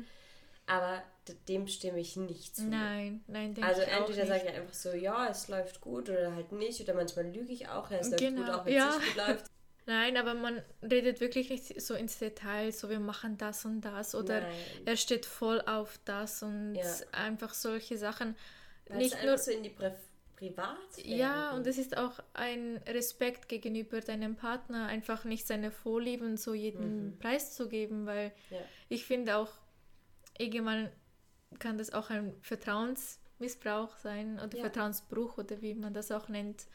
Aber 0.67 0.99
d- 0.99 1.05
dem 1.49 1.67
stimme 1.69 2.01
ich 2.01 2.17
nicht 2.17 2.57
zu. 2.57 2.65
Mhm. 2.65 2.71
Nein, 2.71 3.25
nein, 3.29 3.55
denke 3.55 3.71
Also 3.71 3.83
ich 3.83 3.89
auch 3.89 4.09
entweder 4.09 4.27
sage 4.27 4.43
ich 4.49 4.55
einfach 4.55 4.75
so, 4.75 4.93
ja, 4.93 5.29
es 5.29 5.49
läuft 5.49 5.81
gut 5.81 6.09
oder 6.11 6.35
halt 6.35 6.53
nicht. 6.53 6.81
Oder 6.81 6.95
manchmal 6.95 7.27
lüge 7.27 7.53
ich 7.53 7.69
auch, 7.69 7.91
ja, 7.91 7.99
es 7.99 8.11
läuft 8.11 8.21
Genau, 8.21 8.43
gut, 8.43 8.51
auch 8.51 8.65
wenn 8.67 8.75
ja. 8.75 8.89
es 8.91 8.97
nicht 8.99 9.07
gut 9.15 9.17
läuft. 9.29 9.47
Nein, 9.87 10.17
aber 10.17 10.35
man 10.35 10.63
redet 10.81 11.21
wirklich 11.21 11.51
nicht 11.51 11.81
so 11.83 11.95
ins 11.95 12.19
Detail, 12.19 12.71
so 12.71 12.89
wir 12.89 13.01
machen 13.01 13.37
das 13.37 13.65
und 13.65 13.81
das 13.81 14.15
oder 14.15 14.41
Nein. 14.43 14.53
er 14.85 14.97
steht 14.97 15.27
voll 15.27 15.61
auf 15.63 15.99
das 16.05 16.43
und 16.43 16.77
Ja. 16.77 16.95
einfach 17.13 17.53
solche 17.53 17.99
Sachen. 17.99 18.37
Weil 18.89 18.99
nicht 18.99 19.25
nur 19.25 19.39
so 19.39 19.51
in 19.51 19.63
die 19.65 19.71
Pri 19.71 19.91
Privatsphäre 20.37 21.17
Ja, 21.19 21.53
und 21.53 21.67
es 21.67 21.79
ist 21.79 21.97
auch 21.97 22.19
ein 22.35 22.81
Respekt 22.89 23.49
gegenüber 23.49 24.01
deinem 24.01 24.35
Partner, 24.37 24.87
einfach 24.87 25.25
nicht 25.25 25.47
seine 25.47 25.71
Vorlieben 25.71 26.37
so 26.37 26.55
jedem 26.55 27.17
Preis 27.21 27.55
zu 27.55 27.69
geben, 27.69 28.07
weil 28.07 28.33
Ja. 28.51 28.59
ich 28.89 29.05
finde 29.05 29.37
auch, 29.37 29.51
irgendwann 30.39 30.91
kann 31.59 31.79
das 31.79 31.93
auch 31.93 32.11
ein 32.11 32.35
Vertrauensmissbrauch 32.43 33.97
sein 33.97 34.39
oder 34.41 34.57
Ja. 34.57 34.63
Vertrauensbruch 34.63 35.39
oder 35.39 35.61
wie 35.63 35.75
man 35.75 35.95
das 35.95 36.11
auch 36.11 36.29
nennt. 36.29 36.67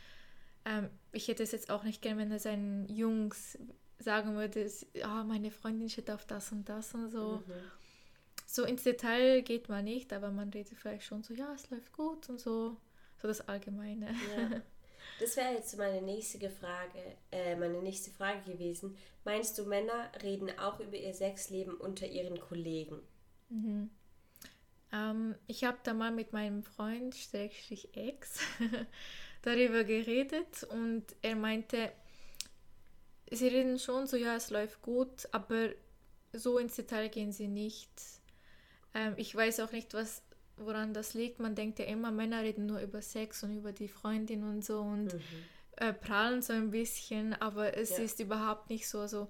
Ähm, 0.66 0.90
ich 1.12 1.28
hätte 1.28 1.44
es 1.44 1.52
jetzt 1.52 1.70
auch 1.70 1.84
nicht 1.84 2.02
gern, 2.02 2.18
wenn 2.18 2.32
er 2.32 2.40
seinen 2.40 2.88
Jungs 2.90 3.58
sagen 4.00 4.36
würde, 4.36 4.70
ah, 5.04 5.24
meine 5.24 5.52
Freundin 5.52 5.90
steht 5.90 6.12
auf 6.12 6.26
das 6.26 6.52
und 6.52 6.68
das 6.70 6.94
und 6.94 7.10
so. 7.10 7.44
Mhm. 7.48 7.54
So 8.46 8.64
ins 8.64 8.84
Detail 8.84 9.42
geht 9.42 9.70
man 9.70 9.84
nicht, 9.86 10.14
aber 10.14 10.32
man 10.32 10.50
redet 10.50 10.78
vielleicht 10.78 11.04
schon 11.04 11.24
so, 11.24 11.34
ja, 11.34 11.54
es 11.54 11.70
läuft 11.70 11.92
gut 11.92 12.30
und 12.30 12.40
so. 12.40 12.78
So 13.22 13.28
das 13.28 13.48
Allgemeine. 13.48 14.08
Ja. 14.38 14.62
Das 15.20 15.36
wäre 15.36 15.54
jetzt 15.54 15.76
meine 15.78 16.02
nächste 16.02 16.50
Frage, 16.50 17.00
äh, 17.32 17.56
meine 17.56 17.82
nächste 17.82 18.12
Frage 18.12 18.52
gewesen. 18.52 18.96
Meinst 19.24 19.58
du, 19.58 19.66
Männer 19.66 20.12
reden 20.22 20.52
auch 20.60 20.80
über 20.80 20.96
ihr 20.96 21.14
Sexleben 21.14 21.76
unter 21.76 22.06
ihren 22.06 22.40
Kollegen? 22.40 23.00
Mhm. 23.50 23.90
Ähm, 24.98 25.36
ich 25.48 25.64
habe 25.64 25.78
da 25.84 25.94
mal 25.94 26.12
mit 26.12 26.34
meinem 26.34 26.64
Freund, 26.64 27.16
Schrägstrich 27.16 27.96
Ex, 27.96 28.40
darüber 29.42 29.84
geredet 29.84 30.64
und 30.64 31.06
er 31.22 31.36
meinte, 31.36 31.92
sie 33.32 33.48
reden 33.48 33.80
schon 33.80 34.08
so, 34.08 34.18
ja, 34.18 34.36
es 34.36 34.50
läuft 34.50 34.82
gut, 34.82 35.28
aber 35.32 35.70
so 36.34 36.58
ins 36.58 36.76
Detail 36.76 37.10
gehen 37.10 37.32
sie 37.32 37.48
nicht. 37.48 37.90
Ähm, 38.94 39.14
ich 39.18 39.36
weiß 39.36 39.60
auch 39.62 39.72
nicht, 39.72 39.94
was, 39.94 40.22
woran 40.58 40.94
das 40.94 41.14
liegt. 41.14 41.40
Man 41.40 41.56
denkt 41.56 41.80
ja 41.80 41.86
immer, 41.86 42.12
Männer 42.12 42.42
reden 42.42 42.66
nur 42.66 42.80
über 42.80 43.02
Sex 43.02 43.44
und 43.44 43.56
über 43.56 43.72
die 43.72 43.88
Freundin 43.88 44.44
und 44.44 44.64
so 44.66 44.80
und 44.82 45.16
äh, 45.78 45.94
prahlen 45.94 46.42
so 46.42 46.54
ein 46.54 46.72
bisschen, 46.72 47.34
aber 47.36 47.76
es 47.78 47.92
Ja. 47.92 47.98
ist 48.04 48.20
überhaupt 48.20 48.70
nicht 48.70 48.88
so. 48.88 49.00
Also 49.00 49.30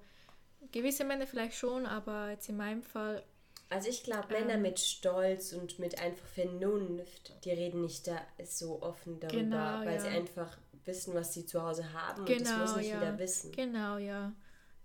gewisse 0.71 1.03
Männer 1.03 1.27
vielleicht 1.27 1.55
schon, 1.57 1.85
aber 1.85 2.31
jetzt 2.31 2.49
in 2.49 2.57
meinem 2.57 2.83
Fall 2.83 3.23
Also 3.69 3.89
ich 3.89 4.03
glaube, 4.03 4.27
Männer 4.31 4.53
Ähm. 4.53 4.61
mit 4.61 4.79
Stolz 4.79 5.51
und 5.53 5.77
mit 5.79 5.99
einfach 5.99 6.25
Vernunft, 6.27 7.33
die 7.43 7.51
reden 7.51 7.81
nicht 7.81 8.07
da 8.07 8.21
so 8.45 8.81
offen 8.81 9.19
darüber, 9.19 9.39
Genau, 9.41 9.79
weil 9.85 9.95
ja. 9.95 9.99
sie 10.01 10.07
einfach 10.07 10.57
wissen, 10.85 11.13
was 11.13 11.33
sie 11.33 11.45
zu 11.45 11.61
Hause 11.61 11.91
haben 11.91 12.21
und 12.21 12.29
das 12.29 12.37
Genau, 12.37 12.57
muss 12.59 12.75
nicht 12.77 12.89
ja. 12.89 12.99
jeder 12.99 13.19
wissen. 13.19 13.51
Genau, 13.51 13.97
ja. 13.97 14.31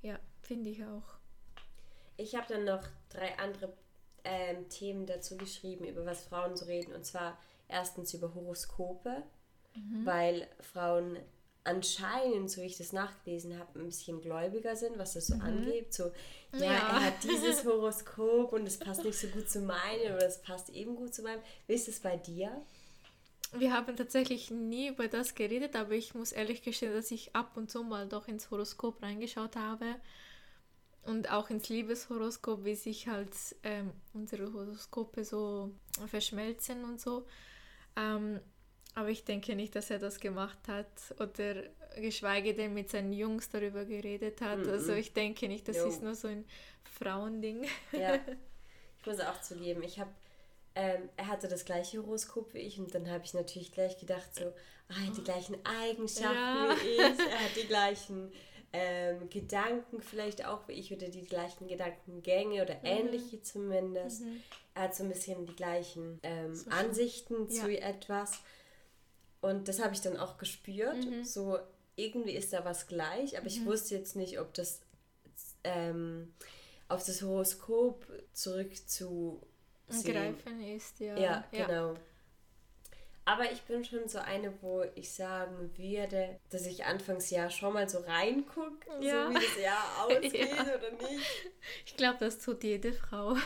Ja, 0.03 0.19
finde 0.41 0.71
ich 0.71 0.85
auch. 0.85 1.15
Ich 2.17 2.35
habe 2.35 2.47
dann 2.49 2.65
noch 2.65 2.83
drei 3.09 3.39
andere 3.39 3.73
ähm, 4.25 4.69
Themen 4.69 5.07
dazu 5.07 5.37
geschrieben, 5.37 5.85
über 5.85 6.05
was 6.05 6.25
Frauen 6.25 6.57
so 6.57 6.65
reden. 6.67 6.93
Und 6.93 7.05
zwar 7.07 7.39
erstens 7.69 8.13
über 8.15 8.35
Horoskope, 8.35 9.23
Mhm. 9.75 10.05
weil 10.05 10.49
Frauen 10.61 11.17
anscheinend, 11.65 12.51
so 12.51 12.61
wie 12.61 12.67
ich 12.67 12.77
das 12.79 12.93
nachgelesen 12.93 13.59
habe, 13.59 13.79
ein 13.79 13.87
bisschen 13.87 14.21
gläubiger 14.21 14.75
sind, 14.77 14.99
was 14.99 15.15
das 15.15 15.29
so 15.29 15.35
angeht. 15.35 15.93
So, 15.95 16.05
ja, 16.05 16.11
Mhm. 16.59 16.63
Ja. 16.63 16.73
er 16.73 17.05
hat 17.07 17.23
dieses 17.25 17.65
Horoskop 17.65 18.53
und 18.53 18.67
es 18.67 18.79
passt 18.79 19.05
nicht 19.05 19.19
so 19.19 19.29
gut 19.29 19.49
zu 19.49 19.61
meinem 19.61 20.15
oder 20.17 20.27
es 20.27 20.43
passt 20.43 20.71
eben 20.71 20.97
gut 20.97 21.15
zu 21.15 21.23
meinem. 21.23 21.41
Wie 21.67 21.75
ist 21.75 21.89
es 21.89 22.01
bei 22.01 22.17
dir? 22.17 22.51
Wir 23.55 23.73
haben 23.75 23.97
tatsächlich 23.97 24.51
nie 24.51 24.89
über 24.89 25.09
das 25.09 25.35
geredet, 25.35 25.77
aber 25.77 25.93
ich 25.93 26.15
muss 26.15 26.33
ehrlich 26.33 26.63
gestehen, 26.63 26.93
dass 26.95 27.11
ich 27.11 27.37
ab 27.37 27.57
und 27.57 27.71
zu 27.71 27.83
mal 27.83 28.09
doch 28.09 28.27
ins 28.27 28.51
Horoskop 28.51 29.03
reingeschaut 29.03 29.57
habe 29.57 29.97
und 31.05 31.31
auch 31.31 31.51
ins 31.51 31.69
Liebeshoroskop, 31.69 32.65
wie 32.65 32.75
sich 32.75 33.09
halt 33.09 33.31
ähm, 33.63 33.93
unsere 34.15 34.53
Horoskope 34.53 35.25
so 35.25 35.71
verschmelzen 36.07 36.85
und 36.85 37.01
so. 37.01 37.27
Ähm, 37.97 38.41
aber 38.95 39.09
ich 39.09 39.25
denke 39.25 39.55
nicht, 39.57 39.75
dass 39.75 39.91
er 39.91 39.99
das 39.99 40.21
gemacht 40.21 40.59
hat 40.69 40.87
oder 41.19 41.63
geschweige 41.97 42.55
denn 42.55 42.75
mit 42.75 42.91
seinen 42.91 43.13
Jungs 43.13 43.49
darüber 43.49 43.85
geredet 43.85 44.41
hat. 44.41 44.67
Also 44.69 44.93
ich 44.95 45.13
denke 45.13 45.49
nicht, 45.49 45.69
das 45.69 45.77
No. 45.79 45.87
ist 45.89 46.03
nur 46.03 46.15
so 46.15 46.29
ein 46.29 46.45
Frauending. 46.99 47.65
Ja, 47.93 48.15
ich 49.01 49.07
muss 49.07 49.21
auch 49.21 49.41
zugeben, 49.41 49.83
ich 49.83 49.99
habe, 49.99 50.11
ähm, 50.75 51.09
er 51.17 51.27
hatte 51.29 51.49
das 51.49 51.65
gleiche 51.65 51.99
Horoskop 52.03 52.55
wie 52.55 52.59
ich 52.61 52.79
und 52.79 52.95
dann 52.95 53.11
habe 53.11 53.25
ich 53.25 53.35
natürlich 53.35 53.73
gleich 53.73 53.99
gedacht 53.99 54.35
so, 54.35 54.45
ah, 54.47 54.53
er 54.89 55.07
hat 55.09 55.17
die 55.17 55.25
gleichen 55.25 55.57
Eigenschaften 55.65 56.33
Ja. 56.35 56.77
wie 56.83 56.89
ich, 56.89 57.19
er 57.21 57.41
hat 57.45 57.57
die 57.57 57.67
gleichen 57.69 58.33
ähm, 58.75 59.29
Gedanken 59.29 60.01
vielleicht 60.01 60.47
auch 60.47 60.67
wie 60.69 60.73
ich 60.73 60.93
oder 60.95 61.09
die 61.09 61.25
gleichen 61.27 61.67
Gedankengänge 61.69 62.63
oder 62.63 62.83
ähnliche 62.85 63.43
zumindest. 63.43 64.23
Er 64.75 64.85
hat 64.85 64.95
so 64.95 65.03
ein 65.05 65.11
bisschen 65.11 65.45
die 65.45 65.55
gleichen 65.55 66.19
ähm, 66.23 66.55
So. 66.55 66.71
Ansichten 66.71 67.51
zu 67.51 67.71
Ja. 67.71 67.89
etwas 67.91 68.41
und 69.43 69.69
das 69.69 69.79
habe 69.83 69.93
ich 69.93 70.01
dann 70.01 70.17
auch 70.17 70.39
gespürt, 70.39 70.97
so 71.25 71.59
irgendwie 71.97 72.33
ist 72.33 72.55
da 72.55 72.65
was 72.65 72.87
gleich, 72.87 73.37
aber 73.37 73.47
ich 73.49 73.67
wusste 73.67 73.95
jetzt 73.97 74.17
nicht, 74.17 74.41
ob 74.41 74.55
das 74.55 74.81
ähm, 75.65 76.33
auf 76.89 77.05
das 77.05 77.21
Horoskop 77.23 78.07
zurück 78.33 78.75
zu 78.89 79.43
Greifen 80.05 80.63
ist, 80.75 81.01
ja. 81.01 81.17
Ja, 81.19 81.45
genau. 81.51 81.97
Aber 83.25 83.53
ich 83.53 83.61
bin 83.63 83.85
schon 83.85 84.09
so 84.09 84.19
eine, 84.19 84.53
wo 84.63 84.83
ich 84.97 85.13
sagen 85.13 85.71
würde, 85.77 86.41
dass 86.51 86.67
ich 86.67 86.85
Anfangsjahr 86.85 87.51
schon 87.51 87.75
mal 87.75 87.89
so 87.89 87.99
reingucke, 88.01 88.89
Ja. 89.01 89.27
so 89.29 89.31
wie 89.31 89.35
das 89.35 89.63
Jahr 89.63 89.85
ausgeht 90.07 90.35
Ja. 90.57 90.63
oder 90.63 90.91
nicht. 91.09 91.27
Ich 91.87 91.97
glaube, 91.97 92.17
das 92.21 92.39
tut 92.39 92.65
jede 92.65 92.93
Frau. 92.95 93.37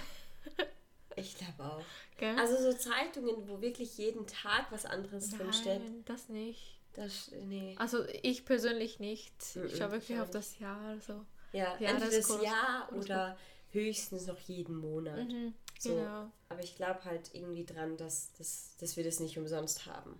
Ich 1.16 1.36
glaube 1.36 1.64
auch. 1.72 1.82
Gell? 2.16 2.38
Also 2.38 2.56
so 2.70 2.76
Zeitungen, 2.76 3.48
wo 3.48 3.60
wirklich 3.60 3.98
jeden 3.98 4.26
Tag 4.26 4.66
was 4.70 4.86
anderes 4.86 5.30
drinsteht. 5.30 5.80
Nein, 5.82 6.02
das 6.06 6.28
nicht. 6.28 6.78
Das, 6.94 7.30
nee. 7.44 7.74
Also 7.78 8.04
ich 8.22 8.44
persönlich 8.46 8.98
nicht. 9.00 9.32
Mhm, 9.54 9.66
Ich 9.66 9.76
schaue 9.76 9.92
wirklich 9.92 10.18
auf 10.18 10.30
das 10.30 10.58
Jahr. 10.58 10.98
So. 11.06 11.24
Ja, 11.52 11.74
entweder 11.78 12.10
das 12.10 12.42
Jahr 12.42 12.90
oder 12.94 13.36
höchstens 13.70 14.26
noch 14.26 14.38
jeden 14.40 14.76
Monat. 14.76 15.28
Mhm, 15.28 15.52
So. 15.78 15.90
Genau. 15.94 16.30
Aber 16.48 16.60
ich 16.62 16.74
glaube 16.76 17.04
halt 17.04 17.30
irgendwie 17.34 17.64
dran, 17.66 17.96
dass, 17.98 18.32
dass, 18.38 18.76
dass 18.78 18.96
wir 18.96 19.04
das 19.04 19.20
nicht 19.20 19.36
umsonst 19.36 19.84
haben. 19.84 20.18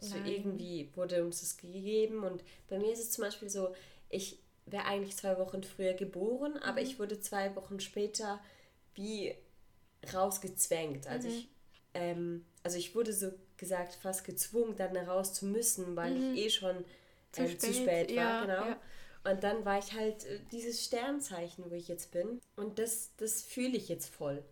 So 0.00 0.16
Nein. 0.16 0.26
irgendwie 0.26 0.90
wurde 0.94 1.24
uns 1.24 1.40
das 1.40 1.56
gegeben 1.56 2.22
und 2.24 2.44
bei 2.68 2.78
mir 2.78 2.92
ist 2.92 3.00
es 3.00 3.10
zum 3.10 3.24
Beispiel 3.24 3.48
so, 3.48 3.74
ich 4.10 4.38
wäre 4.66 4.84
eigentlich 4.84 5.16
zwei 5.16 5.38
Wochen 5.38 5.62
früher 5.64 5.94
geboren, 5.94 6.56
aber 6.58 6.80
Mhm. 6.80 6.86
ich 6.86 6.98
wurde 6.98 7.20
zwei 7.20 7.56
Wochen 7.56 7.80
später 7.80 8.38
wie 8.94 9.34
rausgezwängt. 10.12 11.06
Also 11.06 11.28
ich, 11.28 11.48
ähm, 11.94 12.44
also 12.62 12.78
ich 12.78 12.94
wurde 12.94 13.12
so 13.12 13.32
gesagt 13.56 13.94
fast 13.94 14.24
gezwungen, 14.24 14.76
dann 14.76 14.96
raus 14.96 15.34
zu 15.34 15.46
müssen, 15.46 15.96
weil 15.96 16.16
ich 16.16 16.44
eh 16.44 16.50
schon 16.50 16.76
Mhm. 16.78 16.84
Zu 17.32 17.42
ähm, 17.42 17.58
zu 17.58 17.72
spät, 17.74 17.76
spät 18.10 18.16
war, 18.16 18.24
ja, 18.24 18.40
genau. 18.42 18.66
ja. 18.70 18.80
Und 19.30 19.44
dann 19.44 19.64
war 19.66 19.78
ich 19.78 19.92
halt 19.92 20.24
äh, 20.24 20.40
dieses 20.50 20.82
Sternzeichen, 20.84 21.70
wo 21.70 21.74
ich 21.74 21.88
jetzt 21.88 22.10
bin. 22.10 22.40
Und 22.56 22.78
das, 22.78 23.10
das 23.18 23.42
fühle 23.42 23.76
ich 23.76 23.88
jetzt 23.88 24.08
voll. 24.08 24.42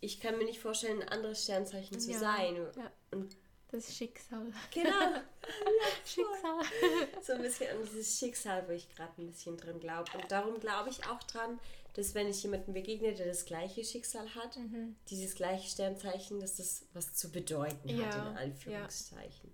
Ich 0.00 0.18
kann 0.20 0.36
mir 0.38 0.44
nicht 0.44 0.58
vorstellen, 0.60 1.00
ein 1.02 1.08
anderes 1.10 1.44
Sternzeichen 1.44 2.00
zu 2.00 2.10
Ja, 2.10 2.18
sein. 2.18 2.66
Und 3.12 3.36
Das 3.70 3.94
Schicksal. 3.96 4.52
genau, 4.72 4.90
Schicksal. 6.04 6.60
so 7.22 7.32
ein 7.34 7.42
bisschen 7.42 7.70
an 7.70 7.84
dieses 7.84 8.18
Schicksal, 8.18 8.66
wo 8.68 8.72
ich 8.72 8.88
gerade 8.94 9.12
ein 9.22 9.28
bisschen 9.28 9.56
drin 9.56 9.78
glaube. 9.78 10.10
Und 10.18 10.30
darum 10.30 10.58
glaube 10.58 10.90
ich 10.90 11.06
auch 11.06 11.22
dran, 11.24 11.58
dass 11.94 12.14
wenn 12.14 12.28
ich 12.28 12.42
jemandem 12.42 12.74
begegne, 12.74 13.14
der 13.14 13.26
das 13.26 13.44
gleiche 13.44 13.84
Schicksal 13.84 14.32
hat, 14.34 14.56
Mhm. 14.56 14.96
dieses 15.10 15.34
gleiche 15.34 15.68
Sternzeichen, 15.68 16.40
dass 16.40 16.56
das 16.56 16.86
was 16.92 17.14
zu 17.14 17.30
bedeuten 17.30 17.88
Ja, 17.88 18.06
hat, 18.06 18.14
in 18.14 18.20
ja. 18.34 18.40
Anführungszeichen. 18.40 19.52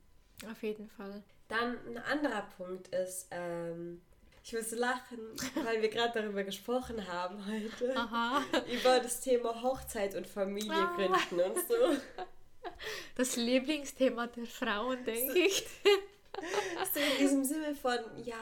Auf 0.50 0.62
jeden 0.62 0.88
Fall. 0.88 1.22
Dann 1.48 1.76
ein 1.86 1.98
anderer 1.98 2.42
Punkt 2.56 2.88
ist, 2.88 3.26
ähm, 3.30 4.00
ich 4.42 4.52
muss 4.54 4.70
lachen, 4.70 5.18
weil 5.64 5.82
wir 5.82 5.90
gerade 5.90 6.18
darüber 6.22 6.44
gesprochen 6.44 7.06
haben 7.06 7.44
heute, 7.46 7.94
Aha. 7.96 8.42
über 8.72 9.00
das 9.00 9.20
Thema 9.20 9.60
Hochzeit 9.62 10.14
und 10.14 10.26
Familie 10.26 10.72
Ah. 10.72 10.94
gründen 10.96 11.40
und 11.50 11.58
so. 11.68 11.74
Das 13.16 13.36
Lieblingsthema 13.36 14.28
der 14.28 14.46
Frauen, 14.46 15.04
denke 15.04 15.38
ich. 15.40 15.66
So 16.94 17.00
in 17.00 17.18
diesem 17.18 17.44
Sinne 17.44 17.74
von, 17.74 17.98
ja, 18.24 18.36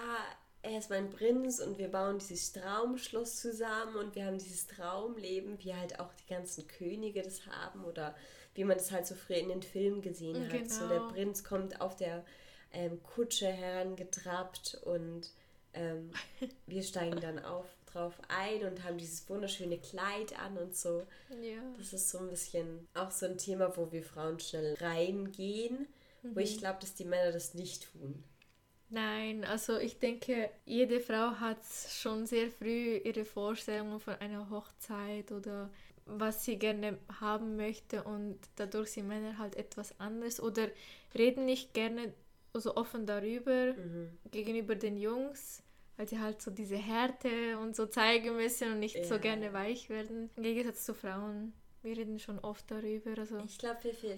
er 0.68 0.78
ist 0.78 0.90
mein 0.90 1.10
Prinz 1.10 1.58
und 1.60 1.78
wir 1.78 1.88
bauen 1.88 2.18
dieses 2.18 2.52
Traumschloss 2.52 3.40
zusammen 3.40 3.96
und 3.96 4.14
wir 4.14 4.24
haben 4.26 4.38
dieses 4.38 4.66
Traumleben, 4.66 5.58
wie 5.64 5.74
halt 5.74 5.98
auch 6.00 6.12
die 6.14 6.32
ganzen 6.32 6.66
Könige 6.66 7.22
das 7.22 7.46
haben 7.46 7.84
oder 7.84 8.14
wie 8.54 8.64
man 8.64 8.76
das 8.76 8.90
halt 8.90 9.06
so 9.06 9.14
früher 9.14 9.38
in 9.38 9.48
den 9.48 9.62
Filmen 9.62 10.02
gesehen 10.02 10.50
hat. 10.52 10.70
So 10.70 10.88
der 10.88 10.98
Genau. 10.98 11.12
Prinz 11.12 11.44
kommt 11.44 11.80
auf 11.80 11.96
der 11.96 12.24
ähm, 12.72 13.02
Kutsche 13.02 13.46
herangetrappt 13.46 14.80
und 14.84 15.30
ähm, 15.74 16.10
wir 16.66 16.82
steigen 16.82 17.20
dann 17.20 17.38
auf, 17.38 17.66
drauf 17.92 18.14
ein 18.28 18.64
und 18.64 18.84
haben 18.84 18.98
dieses 18.98 19.28
wunderschöne 19.28 19.78
Kleid 19.78 20.38
an 20.38 20.58
und 20.58 20.76
so. 20.76 21.06
Ja. 21.42 21.60
Das 21.78 21.92
ist 21.92 22.10
so 22.10 22.18
ein 22.18 22.28
bisschen 22.28 22.86
auch 22.94 23.10
so 23.10 23.26
ein 23.26 23.38
Thema, 23.38 23.74
wo 23.76 23.90
wir 23.92 24.02
Frauen 24.02 24.38
schnell 24.40 24.74
reingehen, 24.80 25.86
wo 26.22 26.40
ich 26.40 26.58
glaube, 26.58 26.78
dass 26.80 26.94
die 26.94 27.04
Männer 27.06 27.32
das 27.32 27.54
nicht 27.54 27.90
tun. 27.92 28.22
Nein, 28.90 29.44
also 29.44 29.78
ich 29.78 29.98
denke, 29.98 30.48
jede 30.64 31.00
Frau 31.00 31.32
hat 31.40 31.58
schon 31.90 32.24
sehr 32.26 32.50
früh 32.50 32.96
ihre 32.96 33.24
Vorstellungen 33.26 34.00
von 34.00 34.14
einer 34.14 34.48
Hochzeit 34.48 35.30
oder 35.30 35.70
was 36.06 36.44
sie 36.46 36.58
gerne 36.58 36.98
haben 37.20 37.56
möchte 37.56 38.02
und 38.02 38.38
dadurch 38.56 38.92
sind 38.92 39.08
Männer 39.08 39.36
halt 39.36 39.56
etwas 39.56 39.98
anders 40.00 40.40
oder 40.40 40.68
reden 41.14 41.44
nicht 41.44 41.74
gerne 41.74 42.14
so 42.54 42.76
offen 42.76 43.04
darüber 43.04 43.74
Mhm. 43.74 44.18
gegenüber 44.30 44.74
den 44.74 44.96
Jungs, 44.96 45.62
weil 45.98 46.08
sie 46.08 46.18
halt 46.18 46.40
so 46.40 46.50
diese 46.50 46.76
Härte 46.76 47.58
und 47.58 47.76
so 47.76 47.84
zeigen 47.86 48.36
müssen 48.36 48.72
und 48.72 48.78
nicht 48.80 49.04
so 49.04 49.14
Ja. 49.14 49.20
gerne 49.20 49.52
weich 49.52 49.90
werden. 49.90 50.30
Im 50.36 50.42
Gegensatz 50.42 50.84
zu 50.86 50.94
Frauen, 50.94 51.52
wir 51.82 51.94
reden 51.96 52.18
schon 52.18 52.38
oft 52.38 52.70
darüber. 52.70 53.18
Also 53.18 53.38
Ich 53.44 53.58
glaube, 53.58 53.84
wir, 53.84 53.92
wir, 54.02 54.16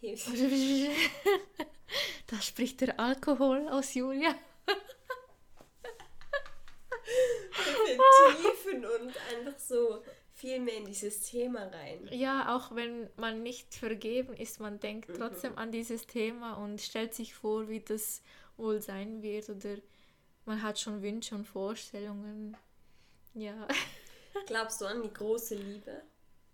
da 2.26 2.40
spricht 2.40 2.80
der 2.80 2.98
Alkohol 3.00 3.68
aus 3.68 3.94
Julia. 3.94 4.34
tiefen 8.36 8.84
und 8.84 9.12
einfach 9.34 9.58
so 9.58 10.02
viel 10.34 10.60
mehr 10.60 10.76
in 10.76 10.84
dieses 10.86 11.22
Thema 11.22 11.64
rein. 11.66 12.08
Ja, 12.12 12.54
auch 12.56 12.74
wenn 12.74 13.10
man 13.16 13.42
nicht 13.42 13.74
vergeben 13.74 14.34
ist, 14.34 14.60
man 14.60 14.78
denkt 14.78 15.10
trotzdem 15.16 15.58
an 15.58 15.72
dieses 15.72 16.06
Thema 16.06 16.54
und 16.54 16.80
stellt 16.80 17.14
sich 17.14 17.34
vor, 17.34 17.68
wie 17.68 17.80
das 17.80 18.22
wohl 18.56 18.80
sein 18.80 19.22
wird 19.22 19.48
oder 19.50 19.76
man 20.44 20.62
hat 20.62 20.78
schon 20.78 21.02
Wünsche 21.02 21.34
und 21.34 21.46
Vorstellungen. 21.46 22.56
Ja, 23.34 23.66
Glaubst 24.46 24.80
du 24.80 24.86
an 24.86 25.02
die 25.02 25.12
große 25.12 25.56
Liebe? 25.56 26.02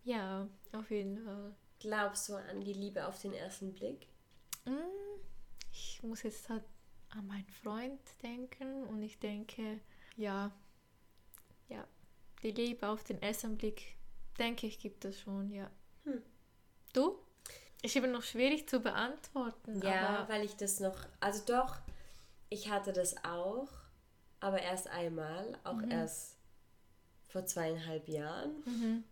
ja, 0.04 0.46
auf 0.72 0.90
jeden 0.90 1.18
Fall. 1.24 1.54
Glaubst 1.85 2.31
du 2.31 2.37
an 2.37 2.62
die 2.62 2.73
Liebe 2.73 3.07
auf 3.07 3.21
den 3.21 3.35
ersten 3.35 3.75
Blick? 3.75 4.07
Mm, 4.64 4.71
Ich 5.71 6.03
muss 6.03 6.23
jetzt 6.23 6.49
halt 6.49 6.64
an 7.11 7.26
meinen 7.26 7.47
Freund 7.62 8.00
denken 8.23 8.85
und 8.85 9.03
ich 9.03 9.19
denke, 9.19 9.81
ja, 10.17 10.50
ja, 11.69 11.87
die 12.43 12.53
Liebe 12.53 12.88
auf 12.88 13.05
den 13.05 13.21
ersten 13.21 13.59
Blick, 13.59 13.97
denke 14.38 14.67
ich, 14.67 14.79
gibt 14.79 15.05
es 15.05 15.21
schon, 15.21 15.50
ja. 15.50 15.71
Hm. 16.05 16.23
Du? 16.95 17.19
Ist 17.83 17.97
eben 17.97 18.12
noch 18.12 18.23
schwierig 18.23 18.67
zu 18.67 18.81
beantworten, 18.81 19.83
Ja, 19.83 20.26
weil 20.31 20.43
ich 20.43 20.57
das 20.57 20.81
noch, 20.81 20.97
also 21.21 21.45
doch, 21.45 21.76
ich 22.49 22.71
hatte 22.71 22.95
das 22.95 23.14
auch, 23.26 23.69
aber 24.41 24.62
erst 24.62 24.88
einmal, 24.88 25.59
auch 25.64 25.83
erst 25.83 26.38
vor 27.29 27.45
zweieinhalb 27.45 28.09
Jahren. 28.09 28.62
Mhm. 28.64 29.05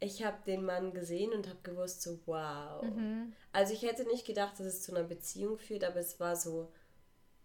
Ich 0.00 0.24
habe 0.24 0.38
den 0.46 0.64
Mann 0.64 0.92
gesehen 0.94 1.32
und 1.32 1.48
habe 1.48 1.60
gewusst, 1.62 2.02
so 2.02 2.18
wow. 2.26 2.82
Mhm. 2.82 3.32
Also 3.52 3.74
ich 3.74 3.82
hätte 3.82 4.04
nicht 4.06 4.26
gedacht, 4.26 4.54
dass 4.58 4.66
es 4.66 4.82
zu 4.82 4.92
einer 4.94 5.04
Beziehung 5.04 5.58
führt, 5.58 5.84
aber 5.84 5.96
es 5.96 6.18
war 6.20 6.36
so 6.36 6.72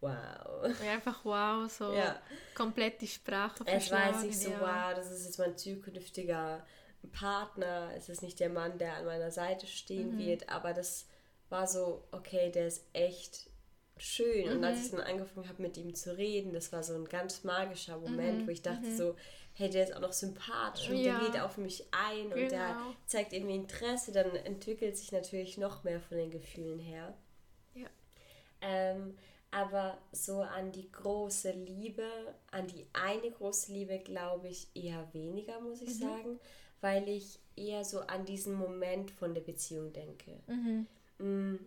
wow. 0.01 0.69
Ja, 0.79 0.91
einfach 0.93 1.23
wow, 1.25 1.69
so 1.71 1.91
Ja. 1.93 2.19
komplett 2.53 3.01
die 3.01 3.07
Sprache 3.07 3.63
Es 3.65 3.91
war 3.91 4.07
jetzt 4.07 4.23
verschlagen, 4.23 4.27
nicht 4.27 4.39
so, 4.39 4.49
ja. 4.51 4.59
wow, 4.59 4.93
das 4.95 5.11
ist 5.11 5.25
jetzt 5.25 5.39
mein 5.39 5.57
zukünftiger 5.57 6.65
Partner. 7.11 7.91
Es 7.95 8.09
ist 8.09 8.21
nicht 8.21 8.39
der 8.39 8.49
Mann, 8.49 8.77
der 8.77 8.95
an 8.95 9.05
meiner 9.05 9.31
Seite 9.31 9.67
stehen 9.67 10.11
Mhm. 10.13 10.17
wird, 10.17 10.49
aber 10.49 10.73
das 10.73 11.07
war 11.49 11.67
so, 11.67 12.07
okay, 12.11 12.51
der 12.51 12.67
ist 12.67 12.83
echt 12.93 13.49
schön. 13.97 14.49
Und 14.51 14.57
Mhm. 14.57 14.63
als 14.63 14.85
ich 14.85 14.91
dann 14.91 15.01
angefangen 15.01 15.47
habe, 15.49 15.61
mit 15.61 15.77
ihm 15.77 15.93
zu 15.95 16.17
reden, 16.17 16.53
das 16.53 16.71
war 16.73 16.83
so 16.83 16.93
ein 16.95 17.05
ganz 17.05 17.43
magischer 17.43 17.97
Moment, 17.97 18.41
Mhm. 18.41 18.47
wo 18.47 18.51
ich 18.51 18.61
dachte 18.61 18.89
so, 18.91 19.15
hey, 19.55 19.69
der 19.69 19.83
ist 19.85 19.95
auch 19.95 20.01
noch 20.01 20.13
sympathisch 20.13 20.89
und 20.89 20.97
Ja. 20.97 21.19
der 21.19 21.29
geht 21.31 21.39
auf 21.41 21.57
mich 21.57 21.85
ein 21.91 22.25
und 22.25 22.35
der 22.35 22.49
Genau. 22.73 22.93
zeigt 23.07 23.33
irgendwie 23.33 23.55
Interesse, 23.55 24.11
dann 24.11 24.35
entwickelt 24.35 24.97
sich 24.97 25.11
natürlich 25.11 25.57
noch 25.57 25.83
mehr 25.83 25.99
von 26.01 26.17
den 26.17 26.29
Gefühlen 26.31 26.79
her. 26.79 27.13
Ja. 27.73 27.87
Ähm, 28.61 29.17
aber 29.51 29.97
so 30.11 30.41
an 30.41 30.71
die 30.73 30.91
große 30.91 31.51
Liebe, 31.51 32.05
an 32.51 32.67
die 32.67 32.85
eine 32.93 33.31
große 33.31 33.71
Liebe 33.71 33.99
glaube 33.99 34.49
ich 34.49 34.67
eher 34.75 35.07
weniger, 35.13 35.59
muss 35.61 35.81
ich 35.81 35.97
sagen, 35.97 36.39
weil 36.81 37.07
ich 37.07 37.39
eher 37.55 37.85
so 37.85 38.01
an 38.01 38.25
diesen 38.25 38.53
Moment 38.55 39.11
von 39.11 39.33
der 39.33 39.41
Beziehung 39.41 39.93
denke. 39.93 40.39
Mhm. 40.47 40.87
Mm, 41.19 41.59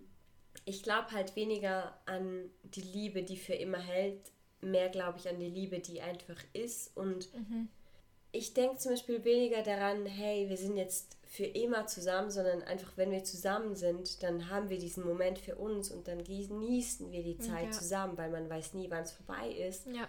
Ich 0.64 0.82
glaube 0.82 1.12
halt 1.12 1.34
weniger 1.36 1.98
an 2.04 2.50
die 2.64 2.82
Liebe, 2.82 3.22
die 3.22 3.38
für 3.38 3.54
immer 3.54 3.78
hält, 3.78 4.20
mehr 4.60 4.90
glaube 4.90 5.18
ich 5.18 5.26
an 5.28 5.38
die 5.38 5.48
Liebe, 5.48 5.78
die 5.78 6.02
einfach 6.02 6.36
ist. 6.52 6.94
Und 6.96 7.32
Mhm. 7.34 7.68
Ich 8.32 8.54
denke 8.54 8.76
zum 8.78 8.92
Beispiel 8.92 9.24
weniger 9.24 9.62
daran, 9.62 10.06
hey, 10.06 10.48
wir 10.48 10.56
sind 10.56 10.76
jetzt 10.76 11.16
für 11.26 11.44
immer 11.44 11.86
zusammen, 11.86 12.30
sondern 12.30 12.62
einfach, 12.62 12.96
wenn 12.96 13.10
wir 13.10 13.24
zusammen 13.24 13.76
sind, 13.76 14.22
dann 14.22 14.48
haben 14.50 14.70
wir 14.70 14.78
diesen 14.78 15.04
Moment 15.04 15.38
für 15.38 15.56
uns 15.56 15.90
und 15.90 16.08
dann 16.08 16.24
genießen 16.24 17.10
wir 17.12 17.22
die 17.22 17.38
Zeit 17.38 17.66
Ja. 17.66 17.70
zusammen, 17.70 18.16
weil 18.16 18.30
man 18.30 18.48
weiß 18.48 18.74
nie, 18.74 18.90
wann 18.90 19.02
es 19.04 19.12
vorbei 19.12 19.48
ist. 19.50 19.86
Ja, 19.86 20.08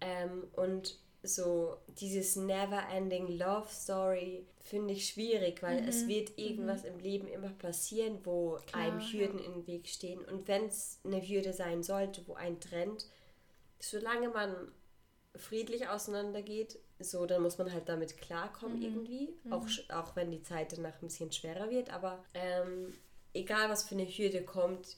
Ähm, 0.00 0.48
und 0.56 0.98
so 1.22 1.76
dieses 2.00 2.34
never-ending 2.36 3.28
Love 3.36 3.68
Story 3.70 4.46
finde 4.62 4.94
ich 4.94 5.06
schwierig, 5.08 5.62
weil 5.62 5.84
es 5.86 6.06
wird 6.08 6.38
irgendwas 6.38 6.84
im 6.84 6.98
Leben 6.98 7.28
immer 7.28 7.50
passieren, 7.50 8.18
wo 8.24 8.56
Mhm. 8.56 8.66
Klar, 8.66 8.82
einem 8.82 9.00
ja. 9.00 9.06
Hürden 9.12 9.38
im 9.38 9.66
Weg 9.66 9.88
stehen. 9.88 10.24
Und 10.24 10.48
wenn 10.48 10.66
es 10.66 10.98
eine 11.04 11.20
Hürde 11.20 11.52
sein 11.52 11.82
sollte, 11.82 12.26
wo 12.26 12.34
ein 12.34 12.58
trennt, 12.60 13.06
solange 13.78 14.30
man 14.30 14.72
friedlich 15.36 15.88
auseinandergeht, 15.88 16.78
so, 17.02 17.26
dann 17.26 17.42
muss 17.42 17.58
man 17.58 17.72
halt 17.72 17.88
damit 17.88 18.16
klarkommen 18.18 18.78
Mhm. 18.78 18.82
irgendwie, 18.84 19.28
auch, 19.50 19.66
sch- 19.66 19.90
auch 19.92 20.16
wenn 20.16 20.30
die 20.30 20.42
Zeit 20.42 20.72
danach 20.72 20.94
ein 21.00 21.08
bisschen 21.08 21.32
schwerer 21.32 21.70
wird. 21.70 21.90
Aber 21.90 22.24
ähm, 22.34 22.94
egal, 23.34 23.68
was 23.70 23.84
für 23.84 23.94
eine 23.94 24.06
Hürde 24.06 24.42
kommt, 24.44 24.96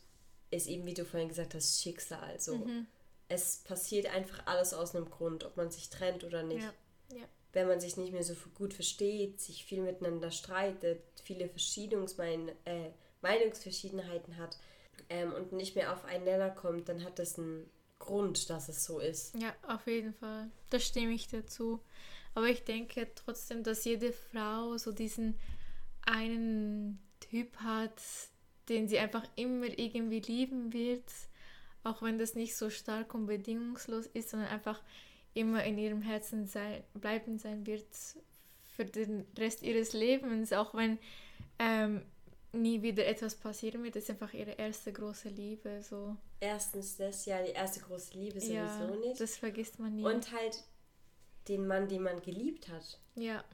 ist 0.50 0.66
eben, 0.68 0.84
wie 0.86 0.94
du 0.94 1.04
vorhin 1.04 1.28
gesagt 1.28 1.54
hast, 1.54 1.80
Schicksal. 1.82 2.38
So. 2.40 2.56
Mhm. 2.56 2.86
Es 3.28 3.58
passiert 3.58 4.06
einfach 4.14 4.46
alles 4.46 4.74
aus 4.74 4.94
einem 4.94 5.08
Grund, 5.08 5.44
ob 5.44 5.56
man 5.56 5.70
sich 5.70 5.88
trennt 5.88 6.24
oder 6.24 6.42
nicht. 6.42 6.62
ja, 6.62 7.16
ja. 7.18 7.24
Wenn 7.54 7.68
man 7.68 7.80
sich 7.80 7.96
nicht 7.98 8.12
mehr 8.12 8.22
so 8.24 8.34
gut 8.54 8.72
versteht, 8.74 9.40
sich 9.40 9.64
viel 9.64 9.80
miteinander 9.82 10.30
streitet, 10.30 11.00
viele 11.22 11.48
Verschiedungsmein 11.48 12.50
äh, 12.64 12.90
Meinungsverschiedenheiten 13.20 14.36
hat 14.38 14.58
ähm, 15.08 15.32
und 15.32 15.52
nicht 15.52 15.74
mehr 15.76 15.92
auf 15.92 16.04
einen 16.04 16.24
Nenner 16.24 16.50
kommt, 16.50 16.88
dann 16.88 17.04
hat 17.04 17.18
das 17.18 17.38
einen 17.38 17.68
Grund, 18.02 18.50
dass 18.50 18.68
es 18.68 18.84
so 18.84 18.98
ist. 18.98 19.34
Ja, 19.40 19.54
auf 19.66 19.86
jeden 19.86 20.12
Fall. 20.14 20.50
Da 20.70 20.78
stimme 20.78 21.12
ich 21.12 21.28
dazu. 21.28 21.80
Aber 22.34 22.48
ich 22.48 22.64
denke 22.64 23.08
trotzdem, 23.14 23.62
dass 23.62 23.84
jede 23.84 24.12
Frau 24.12 24.76
so 24.76 24.92
diesen 24.92 25.38
einen 26.02 26.98
Typ 27.20 27.56
hat, 27.58 28.00
den 28.68 28.88
sie 28.88 28.98
einfach 28.98 29.24
immer 29.36 29.66
irgendwie 29.78 30.20
lieben 30.20 30.72
wird, 30.72 31.04
auch 31.84 32.02
wenn 32.02 32.18
das 32.18 32.34
nicht 32.34 32.56
so 32.56 32.70
stark 32.70 33.14
und 33.14 33.26
bedingungslos 33.26 34.06
ist, 34.06 34.30
sondern 34.30 34.48
einfach 34.48 34.80
immer 35.34 35.64
in 35.64 35.78
ihrem 35.78 36.02
Herzen 36.02 36.46
sein, 36.46 36.82
bleiben 36.94 37.38
sein 37.38 37.66
wird 37.66 37.86
für 38.76 38.84
den 38.84 39.26
Rest 39.38 39.62
ihres 39.62 39.92
Lebens, 39.92 40.52
auch 40.52 40.74
wenn 40.74 40.98
ähm, 41.58 42.02
nie 42.52 42.82
wieder 42.82 43.06
etwas 43.06 43.34
passieren 43.34 43.82
wird. 43.82 43.96
Das 43.96 44.04
ist 44.04 44.10
einfach 44.10 44.32
ihre 44.32 44.52
erste 44.52 44.92
große 44.92 45.28
Liebe. 45.28 45.82
So. 45.82 46.16
Erstens 46.42 46.96
das 46.96 47.24
ja 47.24 47.40
die 47.40 47.52
erste 47.52 47.78
große 47.80 48.14
Liebe 48.18 48.40
sowieso 48.40 48.54
ja, 48.54 48.96
nicht. 48.96 49.20
das 49.20 49.36
vergisst 49.36 49.78
man 49.78 49.94
nie. 49.94 50.04
Und 50.04 50.32
halt 50.32 50.64
den 51.46 51.66
Mann, 51.68 51.88
den 51.88 52.02
man 52.02 52.20
geliebt 52.20 52.68
hat. 52.68 52.98
ja, 53.14 53.44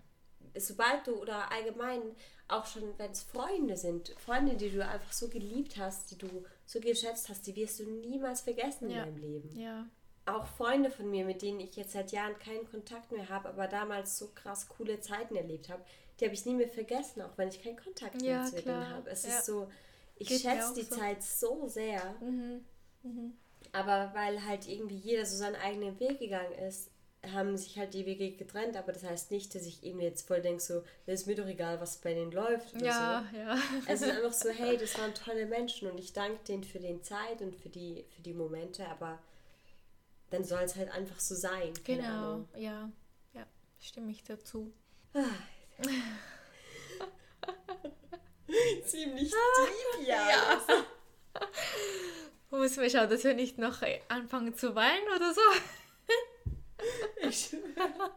sobald 0.56 1.06
du 1.06 1.20
oder 1.20 1.52
allgemein 1.52 2.00
auch 2.48 2.64
schon, 2.64 2.98
wenn 2.98 3.10
es 3.10 3.22
Freunde 3.22 3.76
sind, 3.76 4.14
Freunde, 4.18 4.56
die 4.56 4.70
du 4.70 4.84
einfach 4.86 5.12
so 5.12 5.28
geliebt 5.28 5.76
hast, 5.76 6.10
die 6.10 6.16
du 6.18 6.44
so 6.64 6.80
geschätzt 6.80 7.28
hast, 7.28 7.46
die 7.46 7.54
wirst 7.56 7.78
du 7.80 7.84
niemals 7.84 8.40
vergessen 8.40 8.84
in 8.88 8.96
Ja. 8.96 9.04
deinem 9.04 9.18
Leben. 9.18 9.54
ja, 9.58 9.86
Auch 10.24 10.46
Freunde 10.46 10.90
von 10.90 11.10
mir, 11.10 11.24
mit 11.26 11.42
denen 11.42 11.60
ich 11.60 11.76
jetzt 11.76 11.92
seit 11.92 12.10
Jahren 12.12 12.38
keinen 12.38 12.66
Kontakt 12.70 13.12
mehr 13.12 13.28
habe, 13.28 13.50
aber 13.50 13.66
damals 13.68 14.16
so 14.18 14.28
krass 14.34 14.66
coole 14.68 15.00
Zeiten 15.00 15.36
erlebt 15.36 15.68
habe, 15.68 15.84
die 16.18 16.24
habe 16.24 16.34
ich 16.34 16.46
nie 16.46 16.54
mehr 16.54 16.68
vergessen, 16.68 17.20
auch 17.20 17.36
wenn 17.36 17.48
ich 17.50 17.62
keinen 17.62 17.76
Kontakt 17.78 18.20
mehr 18.22 18.36
Ja, 18.40 18.44
zu 18.44 18.56
denen 18.62 18.88
habe. 18.88 19.10
Es 19.10 19.24
Ja. 19.24 19.38
ist 19.38 19.46
so, 19.46 19.68
ich 20.16 20.28
Geht 20.28 20.40
schätze 20.40 20.74
die 20.74 20.82
so. 20.82 20.96
Zeit 20.96 21.22
so 21.22 21.68
sehr, 21.68 22.14
Mhm. 22.20 22.64
Mhm. 23.02 23.32
aber 23.72 24.10
weil 24.14 24.44
halt 24.44 24.66
irgendwie 24.68 24.96
jeder 24.96 25.24
so 25.26 25.36
seinen 25.36 25.56
eigenen 25.56 25.98
Weg 26.00 26.18
gegangen 26.18 26.52
ist, 26.52 26.90
haben 27.32 27.56
sich 27.56 27.76
halt 27.78 27.94
die 27.94 28.06
Wege 28.06 28.30
getrennt, 28.32 28.76
aber 28.76 28.92
das 28.92 29.02
heißt 29.02 29.30
nicht, 29.32 29.52
dass 29.54 29.66
ich 29.66 29.82
eben 29.82 30.00
jetzt 30.00 30.26
voll 30.26 30.40
denke, 30.40 30.62
so, 30.62 30.82
das 31.06 31.22
ist 31.22 31.26
mir 31.26 31.34
doch 31.34 31.46
egal, 31.48 31.80
was 31.80 31.98
bei 31.98 32.14
denen 32.14 32.30
läuft 32.30 32.74
oder 32.76 32.86
Ja, 32.86 33.26
so. 33.32 33.36
ja. 33.38 33.58
Es 33.88 34.02
ist 34.02 34.10
einfach 34.10 34.32
so, 34.32 34.50
hey, 34.50 34.76
das 34.76 34.96
waren 34.98 35.12
tolle 35.14 35.46
Menschen 35.46 35.90
und 35.90 35.98
ich 35.98 36.12
danke 36.12 36.38
denen 36.44 36.62
für 36.64 36.78
den 36.78 37.02
Zeit 37.02 37.42
und 37.42 37.56
für 37.56 37.68
die, 37.70 38.04
für 38.14 38.22
die 38.22 38.34
Momente, 38.34 38.86
aber 38.88 39.18
dann 40.30 40.44
soll 40.44 40.62
es 40.62 40.76
halt 40.76 40.90
einfach 40.92 41.18
so 41.18 41.34
sein. 41.34 41.72
Keine 41.84 42.02
Genau, 42.02 42.08
Ahnung. 42.32 42.48
ja. 42.56 42.90
Ja, 43.34 43.46
stimme 43.80 44.10
ich 44.12 44.22
dazu. 44.22 44.72
Ziemlich 48.86 49.30
deep, 49.96 50.06
ja. 50.08 50.60
Muss 52.50 52.76
mir 52.76 52.88
schauen, 52.90 53.10
dass 53.10 53.24
wir 53.24 53.34
nicht 53.34 53.58
noch 53.58 53.82
äh, 53.82 54.00
anfangen 54.08 54.54
zu 54.56 54.74
weinen 54.74 55.06
oder 55.14 55.32
so. 55.34 55.40
Ich 57.20 57.46
schwöre, 57.50 58.12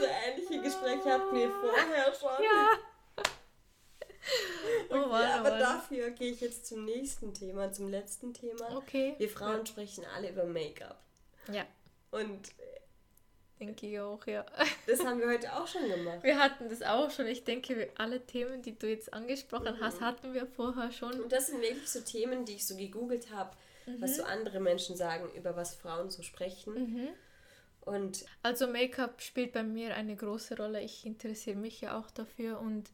so 0.00 0.04
ähnliche 0.04 0.60
Gespräche 0.60 1.04
hatten 1.04 1.36
wir 1.36 1.48
vorher 1.50 2.12
schon. 2.12 2.44
Ja. 2.44 2.78
Oh 4.90 5.06
Mann, 5.08 5.22
ja, 5.22 5.36
oh 5.36 5.38
aber 5.38 5.50
Mann. 5.50 5.60
dafür 5.60 6.10
gehe 6.10 6.32
ich 6.32 6.40
jetzt 6.40 6.66
zum 6.66 6.84
nächsten 6.84 7.32
Thema, 7.32 7.70
zum 7.70 7.88
letzten 7.88 8.34
Thema. 8.34 8.76
Okay. 8.76 9.14
Wir 9.18 9.28
Frauen 9.28 9.64
sprechen 9.64 10.04
alle 10.16 10.30
über 10.30 10.44
Make-up. 10.44 11.00
Ja, 11.52 11.64
Und 12.10 12.48
denke 13.60 13.86
ich 13.86 13.98
auch, 14.00 14.26
ja. 14.26 14.44
das 14.86 15.04
haben 15.04 15.20
wir 15.20 15.28
heute 15.28 15.52
auch 15.54 15.66
schon 15.66 15.88
gemacht. 15.88 16.22
Wir 16.22 16.38
hatten 16.38 16.68
das 16.68 16.82
auch 16.82 17.10
schon. 17.10 17.26
Ich 17.26 17.44
denke, 17.44 17.90
alle 17.96 18.20
Themen, 18.24 18.62
die 18.62 18.78
du 18.78 18.88
jetzt 18.88 19.12
angesprochen 19.12 19.78
hast, 19.80 20.00
hatten 20.00 20.34
wir 20.34 20.46
vorher 20.46 20.90
schon. 20.92 21.20
Und 21.20 21.32
das 21.32 21.46
sind 21.48 21.60
wirklich 21.62 21.88
so 21.88 22.00
Themen, 22.00 22.44
die 22.44 22.54
ich 22.54 22.66
so 22.66 22.76
gegoogelt 22.76 23.30
habe, 23.32 23.50
was 23.98 24.16
so 24.16 24.22
Mhm. 24.22 24.28
andere 24.28 24.60
Menschen 24.60 24.96
sagen, 24.96 25.28
über 25.36 25.56
was 25.56 25.74
Frauen 25.74 26.10
so 26.10 26.22
sprechen. 26.22 27.14
Und 27.82 28.24
Also 28.42 28.66
Make-up 28.66 29.22
spielt 29.22 29.52
bei 29.52 29.62
mir 29.62 29.94
eine 29.94 30.16
große 30.16 30.56
Rolle. 30.56 30.82
Ich 30.82 31.06
interessiere 31.06 31.56
mich 31.56 31.80
ja 31.80 31.98
auch 31.98 32.10
dafür 32.10 32.58
und 32.60 32.90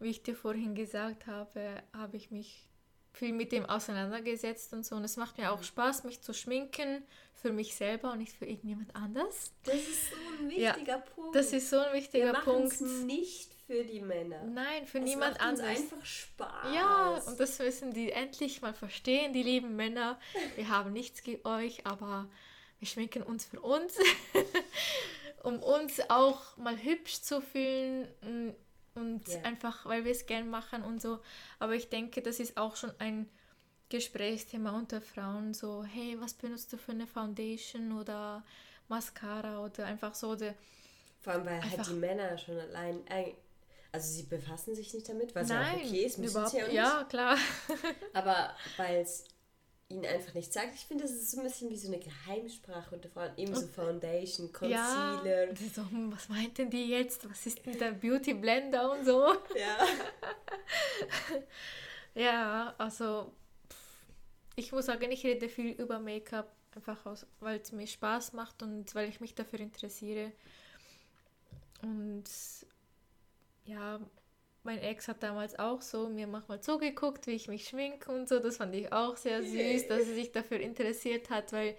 wie 0.00 0.10
ich 0.10 0.22
dir 0.22 0.34
vorhin 0.34 0.74
gesagt 0.74 1.26
habe, 1.26 1.82
habe 1.92 2.16
ich 2.16 2.30
mich 2.30 2.66
viel 3.14 3.32
mit 3.32 3.52
dem 3.52 3.64
auseinandergesetzt 3.64 4.72
und 4.72 4.84
so. 4.84 4.96
Und 4.96 5.04
es 5.04 5.16
macht 5.16 5.38
mir 5.38 5.52
auch 5.52 5.62
Spaß, 5.62 6.04
mich 6.04 6.20
zu 6.20 6.34
schminken 6.34 7.04
für 7.32 7.52
mich 7.52 7.74
selber 7.74 8.12
und 8.12 8.18
nicht 8.18 8.32
für 8.32 8.46
irgendjemand 8.46 8.94
anders. 8.96 9.52
das 9.64 9.74
ist 9.76 10.10
so 10.10 10.16
ein 10.40 10.50
Ja, 10.50 10.74
wichtiger 10.74 10.98
Punkt. 10.98 11.36
Das 11.36 11.52
ist 11.52 11.70
so 11.70 11.78
ein 11.78 11.92
wir 11.92 12.00
wichtiger 12.00 12.32
es 12.38 12.44
Punkt. 12.44 12.80
nicht 13.06 13.50
für 13.66 13.84
die 13.84 14.00
Männer. 14.00 14.42
Nein, 14.44 14.86
für 14.86 14.98
es 14.98 15.04
niemand 15.04 15.38
macht 15.38 15.50
uns 15.52 15.60
anders. 15.60 15.76
einfach 15.78 16.04
Spaß. 16.04 16.74
Ja, 16.74 17.22
und 17.26 17.38
das 17.38 17.58
müssen 17.58 17.92
die 17.92 18.10
endlich 18.12 18.62
mal 18.62 18.74
verstehen, 18.74 19.32
die 19.32 19.42
lieben 19.42 19.76
Männer. 19.76 20.18
Wir 20.56 20.68
haben 20.68 20.92
nichts 20.92 21.22
gegen 21.22 21.46
euch, 21.46 21.86
aber 21.86 22.28
wir 22.78 22.88
schminken 22.88 23.22
uns 23.22 23.44
für 23.44 23.60
uns, 23.60 23.94
um 25.42 25.62
uns 25.62 26.00
auch 26.10 26.56
mal 26.56 26.76
hübsch 26.82 27.20
zu 27.22 27.40
fühlen 27.40 28.08
mm, 28.22 28.50
und 28.96 29.28
Ja. 29.28 29.40
einfach, 29.42 29.86
weil 29.86 30.04
wir 30.04 30.12
es 30.12 30.26
gern 30.26 30.50
machen 30.50 30.82
und 30.84 31.00
so. 31.02 31.20
Aber 31.58 31.74
ich 31.74 31.88
denke, 31.90 32.22
das 32.22 32.40
ist 32.40 32.56
auch 32.56 32.76
schon 32.76 32.92
ein 32.98 33.28
Gesprächsthema 33.90 34.72
unter 34.72 35.00
Frauen, 35.02 35.54
so, 35.54 35.84
hey, 35.84 36.16
was 36.20 36.34
benutzt 36.34 36.72
du 36.72 36.78
für 36.78 36.92
eine 36.92 37.06
Foundation 37.06 37.92
oder 37.98 38.44
Mascara 38.88 39.60
oder 39.64 39.86
einfach 39.86 40.14
so, 40.14 40.30
oder 40.30 40.54
Vor 41.20 41.32
allem, 41.32 41.46
weil 41.46 41.68
halt 41.70 41.86
die 41.86 41.94
Männer 41.94 42.36
schon 42.38 42.58
allein. 42.58 43.06
äh, 43.08 43.32
Also 43.92 44.12
sie 44.12 44.24
befassen 44.24 44.74
sich 44.74 44.92
nicht 44.94 45.08
damit, 45.08 45.34
was 45.34 45.50
ja 45.50 45.58
Nein, 45.58 45.74
auch 45.76 45.84
okay 45.84 46.04
ist, 46.04 46.18
müssen 46.18 46.28
überhaupt, 46.30 46.52
sie 46.52 46.58
ja 46.58 46.68
ja, 46.68 47.04
klar. 47.08 47.36
Aber 48.12 48.54
weil 48.76 49.02
es 49.02 49.24
ihnen 49.94 50.06
einfach 50.06 50.34
nicht 50.34 50.52
sagt, 50.52 50.74
ich 50.74 50.84
finde, 50.86 51.04
das 51.04 51.12
ist 51.12 51.30
so 51.30 51.38
ein 51.38 51.44
bisschen 51.44 51.70
wie 51.70 51.76
so 51.76 51.88
eine 51.88 51.98
Geheimsprache 51.98 52.94
unter 52.94 53.08
Frauen. 53.08 53.30
Eben 53.36 53.54
so 53.54 53.66
Foundation, 53.66 54.50
Ja, 54.68 55.18
Concealer. 55.20 55.46
die 55.54 55.68
so, 55.68 55.82
hm, 55.88 56.12
was 56.12 56.28
meinten 56.28 56.68
die 56.70 56.86
jetzt? 56.88 57.28
Was 57.30 57.46
ist 57.46 57.64
denn 57.64 57.78
der 57.78 57.92
Beauty 57.92 58.34
Blender 58.34 58.92
und 58.92 59.04
so? 59.04 59.26
Ja. 59.56 59.78
Ja, 62.14 62.74
also 62.78 63.32
ich 64.54 64.70
muss 64.70 64.86
sagen, 64.86 65.10
ich 65.10 65.24
rede 65.24 65.48
viel 65.48 65.72
über 65.72 65.98
Make-up, 65.98 66.54
einfach 66.76 67.04
aus, 67.06 67.26
weil 67.40 67.58
es 67.58 67.72
mir 67.72 67.86
Spaß 67.88 68.34
macht 68.34 68.62
und 68.62 68.94
weil 68.94 69.08
ich 69.08 69.20
mich 69.20 69.34
dafür 69.34 69.58
interessiere. 69.58 70.30
Und 71.82 72.24
ja, 73.64 73.98
mein 74.64 74.78
Ex 74.78 75.08
hat 75.08 75.22
damals 75.22 75.58
auch 75.58 75.82
so 75.82 76.08
mir 76.08 76.26
manchmal 76.26 76.60
zugeguckt, 76.60 77.26
wie 77.26 77.32
ich 77.32 77.48
mich 77.48 77.68
schminke 77.68 78.10
und 78.10 78.28
so. 78.28 78.38
Das 78.40 78.56
fand 78.56 78.74
ich 78.74 78.92
auch 78.92 79.16
sehr 79.16 79.42
süß, 79.42 79.88
dass 79.88 80.00
er 80.00 80.14
sich 80.14 80.32
dafür 80.32 80.58
interessiert 80.60 81.30
hat, 81.30 81.52
weil 81.52 81.76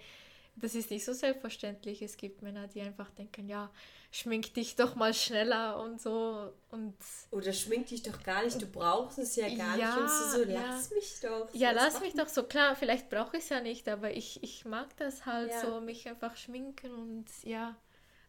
das 0.56 0.74
ist 0.74 0.90
nicht 0.90 1.04
so 1.04 1.12
selbstverständlich. 1.12 2.00
Es 2.00 2.16
gibt 2.16 2.40
Männer, 2.42 2.66
die 2.68 2.80
einfach 2.80 3.10
denken, 3.10 3.46
ja, 3.48 3.70
schmink 4.10 4.54
dich 4.54 4.74
doch 4.76 4.94
mal 4.94 5.12
schneller 5.12 5.78
und 5.80 6.00
so. 6.00 6.50
Und 6.70 6.94
Oder 7.30 7.52
schmink 7.52 7.88
dich 7.88 8.02
doch 8.02 8.22
gar 8.22 8.42
nicht, 8.42 8.60
du 8.62 8.66
brauchst 8.66 9.18
es 9.18 9.36
ja 9.36 9.48
gar 9.54 9.76
Ja, 9.76 9.94
nicht. 9.94 9.98
Und 9.98 10.08
sie 10.08 10.30
so, 10.44 10.50
ja. 10.50 10.60
lass 10.68 10.90
mich 10.92 11.20
doch. 11.20 11.48
Ja, 11.52 11.74
Das 11.74 11.82
lass 11.82 11.92
macht 11.94 12.02
mich 12.04 12.14
doch 12.14 12.28
so. 12.28 12.44
Klar, 12.44 12.74
vielleicht 12.76 13.10
brauche 13.10 13.36
ich 13.36 13.42
es 13.42 13.48
ja 13.50 13.60
nicht, 13.60 13.86
aber 13.88 14.12
ich, 14.12 14.42
ich 14.42 14.64
mag 14.64 14.96
das 14.96 15.26
halt 15.26 15.50
Ja. 15.50 15.60
so, 15.60 15.80
mich 15.82 16.08
einfach 16.08 16.36
schminken 16.36 16.94
und 16.94 17.26
ja, 17.42 17.76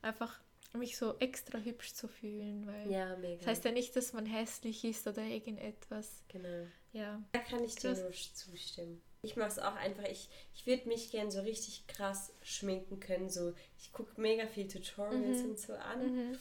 einfach 0.02 0.38
mich 0.74 0.98
so 0.98 1.18
extra 1.20 1.58
hübsch 1.60 1.94
zu 1.94 2.08
fühlen. 2.08 2.66
Weil 2.68 2.92
Ja, 2.92 3.16
mega. 3.18 3.38
das 3.40 3.48
heißt 3.48 3.66
ja 3.66 3.72
nicht, 3.72 3.96
dass 3.96 4.14
man 4.14 4.26
hässlich 4.26 4.84
ist 4.84 5.08
oder 5.08 5.24
irgendetwas. 5.24 6.24
genau. 6.28 6.68
Ja. 6.94 7.22
Da 7.32 7.40
kann 7.40 7.64
ich 7.64 7.76
dir 7.76 7.94
nur 7.96 8.12
zustimmen. 8.12 9.02
Ich 9.22 9.36
mache 9.36 9.50
es 9.50 9.60
auch 9.60 9.76
einfach. 9.76 10.06
Ich, 10.06 10.30
ich 10.56 10.66
würde 10.66 10.88
mich 10.88 11.12
gern 11.12 11.30
so 11.32 11.42
richtig 11.42 11.86
krass 11.88 12.32
schminken 12.42 13.00
können. 13.00 13.30
So, 13.30 13.54
ich 13.80 13.92
gucke 13.92 14.20
mega 14.20 14.48
viel 14.48 14.68
Tutorials 14.68 15.40
Mhm. 15.44 15.50
und 15.50 15.60
so 15.60 15.74
an. 15.74 16.38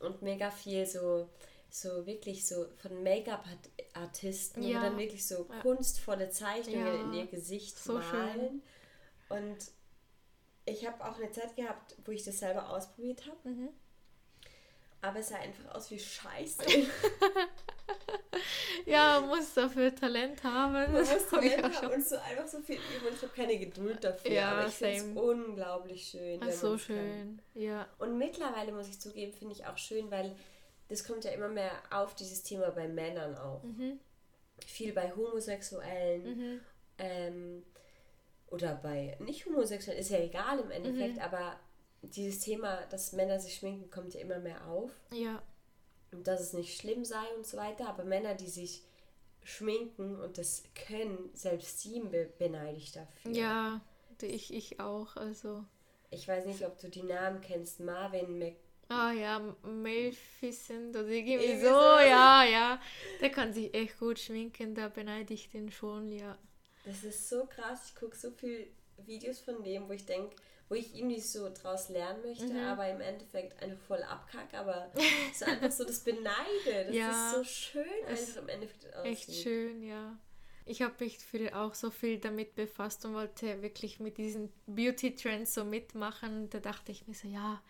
Und 0.00 0.20
mega 0.22 0.50
viel 0.50 0.84
so, 0.86 1.28
so 1.70 2.06
wirklich 2.06 2.46
so 2.46 2.66
von 2.78 3.02
Make-up-Artisten, 3.02 4.62
die 4.62 4.70
Ja. 4.70 4.80
dann 4.80 4.98
wirklich 4.98 5.26
so 5.26 5.46
Ja. 5.50 5.60
kunstvolle 5.60 6.30
Zeichnungen 6.30 7.04
in 7.06 7.12
ihr 7.14 7.26
Gesicht 7.26 7.78
So 7.78 8.00
schön. 8.02 8.12
malen. 8.18 8.62
Und 9.28 9.56
ich 10.66 10.86
habe 10.86 11.02
auch 11.04 11.18
eine 11.18 11.30
Zeit 11.30 11.56
gehabt, 11.56 11.96
wo 12.04 12.12
ich 12.12 12.24
das 12.24 12.38
selber 12.38 12.68
ausprobiert 12.68 13.24
habe. 13.26 13.48
Mhm. 13.48 13.68
Aber 15.00 15.18
es 15.20 15.28
sah 15.28 15.36
einfach 15.36 15.74
aus 15.74 15.90
wie 15.90 15.98
Scheiße. 15.98 16.62
Ja, 18.84 19.20
man 19.20 19.30
muss 19.30 19.52
dafür 19.54 19.94
Talent 19.94 20.42
haben. 20.44 20.72
Man 20.74 20.92
Das 20.94 21.12
muss 21.12 21.28
Talent 21.28 21.62
haben 21.62 21.72
schon. 21.74 21.92
und 21.92 22.06
so 22.06 22.16
einfach 22.16 22.46
so 22.46 22.60
viel 22.60 22.76
üben 22.76 23.14
ich 23.14 23.22
habe 23.22 23.32
keine 23.34 23.58
Geduld 23.58 24.04
dafür. 24.04 24.30
Ja, 24.30 24.52
aber 24.52 24.68
ich 24.68 24.74
finde 24.74 24.96
es 24.96 25.02
unglaublich 25.16 26.06
schön. 26.08 26.40
Ach, 26.42 26.50
so 26.50 26.70
kann. 26.70 26.78
schön. 26.78 27.42
Ja. 27.54 27.88
Und 27.98 28.16
mittlerweile 28.18 28.72
muss 28.72 28.88
ich 28.88 29.00
zugeben, 29.00 29.32
finde 29.32 29.54
ich 29.54 29.66
auch 29.66 29.76
schön, 29.76 30.10
weil 30.10 30.36
das 30.88 31.04
kommt 31.04 31.24
ja 31.24 31.32
immer 31.32 31.48
mehr 31.48 31.72
auf, 31.90 32.14
dieses 32.14 32.42
Thema 32.44 32.70
bei 32.70 32.86
Männern 32.86 33.36
auch. 33.36 33.62
Mhm. 33.64 33.98
Viel 34.64 34.92
bei 34.92 35.10
Homosexuellen 35.14 36.22
Mhm. 36.24 36.60
ähm, 36.98 37.62
oder 38.48 38.76
bei 38.76 39.16
nicht 39.20 39.46
Homosexuellen, 39.46 40.00
ist 40.00 40.10
ja 40.10 40.18
egal 40.18 40.58
im 40.60 40.70
Endeffekt, 40.70 41.16
Mhm. 41.16 41.22
aber 41.22 41.58
dieses 42.02 42.40
Thema, 42.40 42.86
dass 42.86 43.12
Männer 43.12 43.40
sich 43.40 43.54
schminken, 43.56 43.90
kommt 43.90 44.14
ja 44.14 44.20
immer 44.20 44.38
mehr 44.38 44.66
auf. 44.68 44.92
Ja. 45.12 45.42
Und 46.12 46.26
dass 46.28 46.40
es 46.40 46.52
nicht 46.52 46.78
schlimm 46.80 47.04
sei 47.04 47.24
und 47.36 47.46
so 47.46 47.56
weiter, 47.56 47.88
aber 47.88 48.04
Männer, 48.04 48.34
die 48.34 48.48
sich 48.48 48.84
schminken 49.42 50.20
und 50.20 50.38
das 50.38 50.62
können, 50.86 51.30
selbst 51.34 51.80
sie 51.80 52.00
be 52.00 52.30
beneide 52.38 52.76
ich 52.76 52.92
dafür. 52.92 53.30
Ja, 53.32 53.80
ich, 54.22 54.52
ich 54.52 54.80
auch. 54.80 55.16
Also. 55.16 55.64
Ich 56.10 56.26
weiß 56.26 56.46
nicht, 56.46 56.64
ob 56.64 56.78
du 56.78 56.88
die 56.88 57.02
Namen 57.02 57.40
kennst. 57.40 57.80
Marvin 57.80 58.38
Mc 58.38 58.56
Ah 58.88 59.10
ja, 59.10 59.40
Maleficent 59.62 60.94
oder 60.94 61.08
irgendwie 61.08 61.58
so. 61.58 61.66
ja, 61.66 62.44
ja. 62.44 62.80
Der 63.20 63.30
kann 63.30 63.52
sich 63.52 63.74
echt 63.74 63.98
gut 63.98 64.18
schminken, 64.20 64.76
da 64.76 64.88
beneide 64.88 65.34
ich 65.34 65.50
den 65.50 65.70
schon, 65.72 66.12
ja. 66.12 66.38
Das 66.86 67.04
ist 67.04 67.28
so 67.28 67.44
krass. 67.46 67.88
Ich 67.88 67.94
gucke 67.94 68.16
so 68.16 68.30
viele 68.30 68.66
Videos 69.04 69.40
von 69.40 69.62
dem, 69.62 69.88
wo 69.88 69.92
ich 69.92 70.06
denke, 70.06 70.34
wo 70.68 70.74
ich 70.74 70.96
irgendwie 70.96 71.20
so 71.20 71.48
draus 71.52 71.88
lernen 71.90 72.22
möchte, 72.22 72.52
Mhm. 72.52 72.64
aber 72.64 72.88
im 72.88 73.00
Endeffekt 73.00 73.62
einfach 73.62 73.78
voll 73.86 74.02
abkack, 74.02 74.54
aber 74.54 74.90
so 75.34 75.44
einfach 75.44 75.70
so 75.70 75.84
das 75.84 76.00
Beneide. 76.00 76.24
Das 76.88 76.94
Ja. 76.96 77.30
ist 77.30 77.36
so 77.36 77.44
schön 77.44 77.84
einfach 78.06 78.42
im 78.42 78.48
Endeffekt 78.48 78.94
aussieht. 78.94 79.12
Echt 79.12 79.34
schön, 79.34 79.82
ja. 79.82 80.18
Ich 80.64 80.82
habe 80.82 80.94
mich 81.04 81.18
früher 81.18 81.54
auch 81.60 81.74
so 81.74 81.90
viel 81.90 82.18
damit 82.18 82.56
befasst 82.56 83.04
und 83.04 83.14
wollte 83.14 83.62
wirklich 83.62 84.00
mit 84.00 84.18
diesen 84.18 84.52
Beauty-Trends 84.66 85.54
so 85.54 85.64
mitmachen. 85.64 86.50
Da 86.50 86.58
dachte 86.58 86.90
ich 86.90 87.06
mir 87.06 87.14
so, 87.14 87.28
ja, 87.28 87.62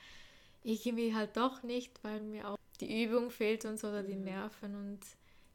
irgendwie 0.62 1.14
halt 1.14 1.36
doch 1.36 1.62
nicht, 1.62 2.02
weil 2.02 2.20
mir 2.22 2.48
auch 2.48 2.56
die 2.80 3.04
Übung 3.04 3.30
fehlt 3.30 3.66
und 3.66 3.78
so 3.78 3.88
oder 3.88 4.02
die 4.02 4.14
Nerven. 4.16 4.74
Und 4.74 5.00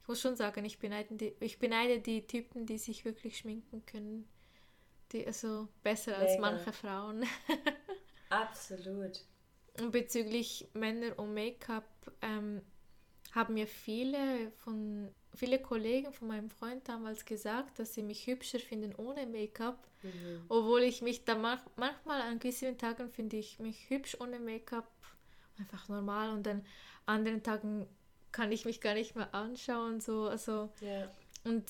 ich 0.01 0.07
muss 0.07 0.21
schon 0.21 0.35
sagen, 0.35 0.65
ich 0.65 0.79
beneide 0.79 1.15
die, 1.15 1.33
ich 1.39 1.59
beneide 1.59 1.99
die 1.99 2.25
Typen, 2.27 2.65
die 2.65 2.77
sich 2.77 3.05
wirklich 3.05 3.37
schminken 3.37 3.85
können. 3.85 4.27
Die 5.11 5.25
also 5.27 5.67
besser 5.83 6.17
als 6.17 6.31
Mega. 6.37 6.41
manche 6.41 6.73
Frauen. 6.73 7.25
Absolut. 8.29 9.19
Und 9.79 9.91
bezüglich 9.91 10.67
Männer 10.73 11.17
und 11.17 11.33
Make-up 11.33 11.85
ähm, 12.21 12.61
haben 13.33 13.53
mir 13.53 13.67
viele 13.67 14.51
von 14.57 15.09
viele 15.33 15.59
Kollegen 15.61 16.11
von 16.11 16.27
meinem 16.27 16.49
Freund 16.49 16.87
damals 16.89 17.23
gesagt, 17.25 17.79
dass 17.79 17.93
sie 17.93 18.03
mich 18.03 18.27
hübscher 18.27 18.59
finden 18.59 18.93
ohne 18.95 19.25
Make-up, 19.25 19.87
Mhm. 20.03 20.45
obwohl 20.49 20.81
ich 20.81 21.03
mich 21.03 21.25
da 21.25 21.35
mach, 21.35 21.63
manchmal 21.75 22.21
an 22.21 22.39
gewissen 22.39 22.75
Tagen 22.79 23.11
finde 23.11 23.37
ich 23.37 23.59
mich 23.59 23.87
hübsch 23.89 24.17
ohne 24.19 24.39
Make-up 24.39 24.89
einfach 25.59 25.87
normal 25.89 26.31
und 26.31 26.43
dann 26.43 26.65
anderen 27.05 27.43
Tagen 27.43 27.87
kann 28.31 28.51
ich 28.51 28.65
mich 28.65 28.81
gar 28.81 28.93
nicht 28.93 29.15
mehr 29.15 29.33
anschauen 29.33 29.99
so 30.01 30.27
also 30.27 30.69
Ja. 30.81 31.09
und 31.43 31.65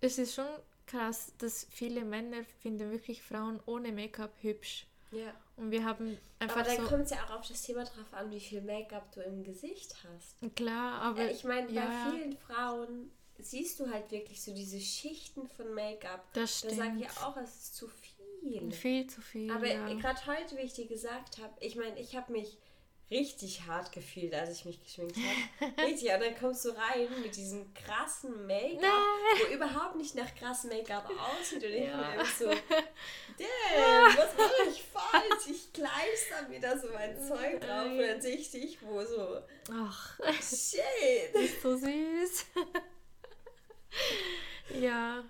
es 0.00 0.18
ist 0.18 0.34
schon 0.34 0.46
krass, 0.86 1.32
dass 1.38 1.66
viele 1.70 2.04
Männer 2.04 2.44
finden 2.62 2.90
wirklich 2.90 3.22
Frauen 3.22 3.60
ohne 3.66 3.92
Make-up 3.92 4.32
hübsch 4.40 4.86
ja. 5.10 5.34
und 5.56 5.70
wir 5.70 5.84
haben 5.84 6.16
Aber 6.38 6.56
einfach 6.56 6.66
dann 6.66 6.76
so 6.84 6.88
kommt 6.88 7.04
es 7.04 7.10
ja 7.10 7.24
auch 7.26 7.40
auf 7.40 7.48
das 7.48 7.62
Thema 7.62 7.84
drauf 7.84 8.12
an, 8.12 8.30
wie 8.30 8.40
viel 8.40 8.62
Make-up 8.62 9.12
du 9.12 9.20
im 9.22 9.42
Gesicht 9.42 9.94
hast. 10.04 10.54
Klar, 10.56 11.02
aber 11.02 11.30
ich 11.30 11.44
meine, 11.44 11.70
ja, 11.70 11.84
bei 11.84 12.10
vielen 12.16 12.36
Frauen 12.38 13.10
siehst 13.38 13.78
du 13.80 13.90
halt 13.90 14.10
wirklich 14.10 14.42
so 14.42 14.52
diese 14.54 14.80
Schichten 14.80 15.46
von 15.48 15.72
Make-up. 15.74 16.24
das 16.32 16.62
Da 16.62 16.70
sage 16.70 16.82
stimmt. 16.96 17.02
ich 17.02 17.22
auch, 17.22 17.36
es 17.36 17.54
ist 17.54 17.76
zu 17.76 17.88
viel. 17.88 18.72
Viel 18.72 19.06
zu 19.08 19.20
viel. 19.20 19.50
Aber 19.50 19.66
gerade 19.66 20.26
heute, 20.26 20.56
wie 20.56 20.62
ich 20.62 20.72
dir 20.72 20.86
gesagt 20.86 21.38
habe, 21.38 21.52
ich 21.60 21.76
meine, 21.76 21.98
ich 22.00 22.16
habe 22.16 22.32
mich 22.32 22.56
richtig 23.10 23.62
hart 23.66 23.90
gefühlt, 23.92 24.34
als 24.34 24.50
ich 24.58 24.64
mich 24.66 24.82
geschminkt 24.82 25.16
habe. 25.16 25.72
Richtig, 25.86 26.12
und 26.12 26.20
dann 26.20 26.36
kommst 26.38 26.64
du 26.64 26.70
rein 26.70 27.08
mit 27.22 27.34
diesem 27.36 27.72
krassen 27.74 28.46
Make-up, 28.46 28.82
wo 29.40 29.54
überhaupt 29.54 29.96
nicht 29.96 30.14
nach 30.14 30.34
krassem 30.34 30.70
Make-up 30.70 31.08
aussieht. 31.10 31.64
Und 31.64 31.70
ich 31.70 31.84
Ja. 31.86 32.10
bin 32.16 32.26
so, 32.38 32.44
damn, 33.38 34.16
was 34.16 34.36
mache 34.36 34.68
ich 34.70 34.82
falsch? 34.82 35.46
Ich 35.50 35.72
kleister 35.72 36.48
mir 36.48 36.60
da 36.60 36.78
so 36.78 36.88
mein 36.92 37.16
Zeug 37.26 37.60
drauf 37.60 37.86
und 37.86 37.98
dann 37.98 38.20
sehe 38.20 38.36
ich 38.36 38.50
dich, 38.50 38.78
wo 38.82 39.02
so, 39.04 39.40
Ach, 39.72 40.18
shit. 40.34 41.60
so 41.62 41.76
süß. 41.76 42.46
ja. 44.80 45.24